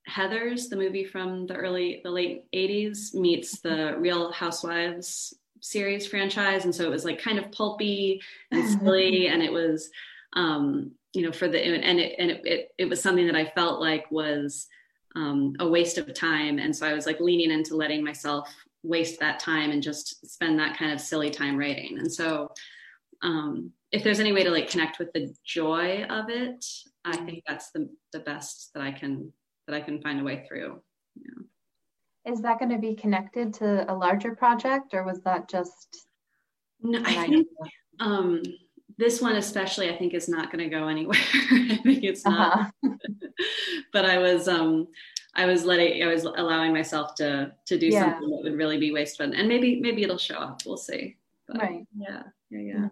[0.09, 6.65] Heathers, the movie from the early the late '80s, meets the Real Housewives series franchise
[6.65, 9.89] and so it was like kind of pulpy and silly and it was
[10.33, 13.45] um you know for the and it and it, it, it was something that i
[13.45, 14.67] felt like was
[15.13, 18.49] um, a waste of time and so i was like leaning into letting myself
[18.81, 22.49] waste that time and just spend that kind of silly time writing and so
[23.21, 26.65] um, if there's any way to like connect with the joy of it
[27.03, 29.31] i think that's the the best that i can
[29.67, 30.81] that i can find a way through.
[31.15, 31.43] Yeah.
[32.25, 36.05] Is that going to be connected to a larger project or was that just?
[36.81, 37.47] No, I think
[37.99, 38.43] um,
[38.97, 41.17] this one especially, I think is not going to go anywhere.
[41.33, 42.71] I think it's not.
[42.83, 42.89] Uh-huh.
[43.93, 44.87] but I was, um,
[45.35, 48.01] I was letting, I was allowing myself to to do yeah.
[48.01, 50.61] something that would really be wasteful, and maybe maybe it'll show up.
[50.65, 51.17] We'll see.
[51.47, 51.87] But, right.
[51.97, 52.23] Yeah.
[52.49, 52.59] Yeah.
[52.59, 52.87] Yeah.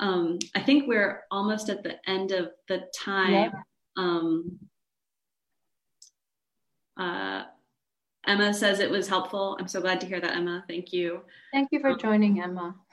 [0.00, 3.32] Um, I think we're almost at the end of the time.
[3.32, 3.50] Yeah.
[3.96, 4.58] Um,
[6.98, 7.44] uh,
[8.26, 9.56] Emma says it was helpful.
[9.58, 10.64] I'm so glad to hear that, Emma.
[10.68, 11.22] Thank you.
[11.52, 12.76] Thank you for um, joining, Emma.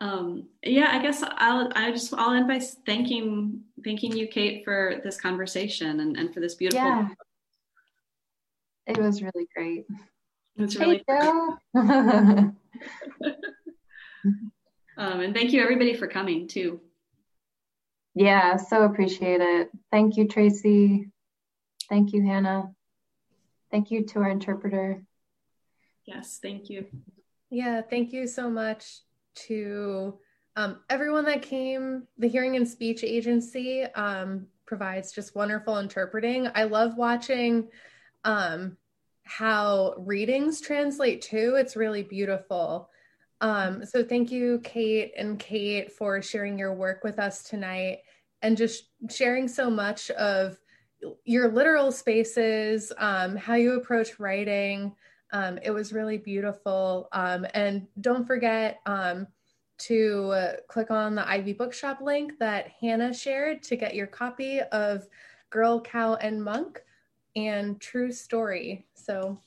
[0.00, 5.00] um, yeah, I guess I'll I just I'll end by thanking thanking you, Kate, for
[5.04, 6.84] this conversation and, and for this beautiful.
[6.84, 7.08] Yeah.
[8.86, 9.86] It was really great.
[10.56, 11.20] It's really hey,
[11.74, 12.56] um,
[14.96, 16.80] and thank you everybody for coming too.
[18.14, 19.70] Yeah, so appreciate it.
[19.92, 21.08] Thank you, Tracy.
[21.88, 22.74] Thank you, Hannah.
[23.70, 25.02] Thank you to our interpreter.
[26.04, 26.86] Yes, thank you.
[27.50, 29.00] Yeah, thank you so much
[29.46, 30.18] to
[30.56, 32.06] um, everyone that came.
[32.18, 36.48] The Hearing and Speech Agency um, provides just wonderful interpreting.
[36.54, 37.68] I love watching
[38.24, 38.76] um,
[39.24, 41.54] how readings translate too.
[41.56, 42.88] It's really beautiful.
[43.40, 47.98] Um, so thank you, Kate and Kate, for sharing your work with us tonight
[48.42, 50.58] and just sharing so much of
[51.24, 54.94] your literal spaces, um, how you approach writing.
[55.32, 57.08] Um, it was really beautiful.
[57.12, 59.26] Um, and don't forget um,
[59.78, 64.60] to uh, click on the Ivy Bookshop link that Hannah shared to get your copy
[64.72, 65.06] of
[65.50, 66.82] Girl, Cow, and Monk
[67.36, 68.86] and True Story.
[68.94, 69.38] So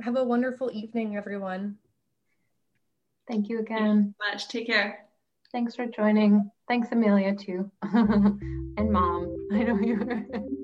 [0.00, 1.76] have a wonderful evening, everyone.
[3.28, 3.78] Thank you again.
[3.78, 4.48] Thank you much.
[4.48, 5.06] Take care.
[5.52, 6.50] Thanks for joining.
[6.66, 7.70] Thanks, Amelia, too.
[7.82, 9.36] and mom.
[9.52, 10.58] I know you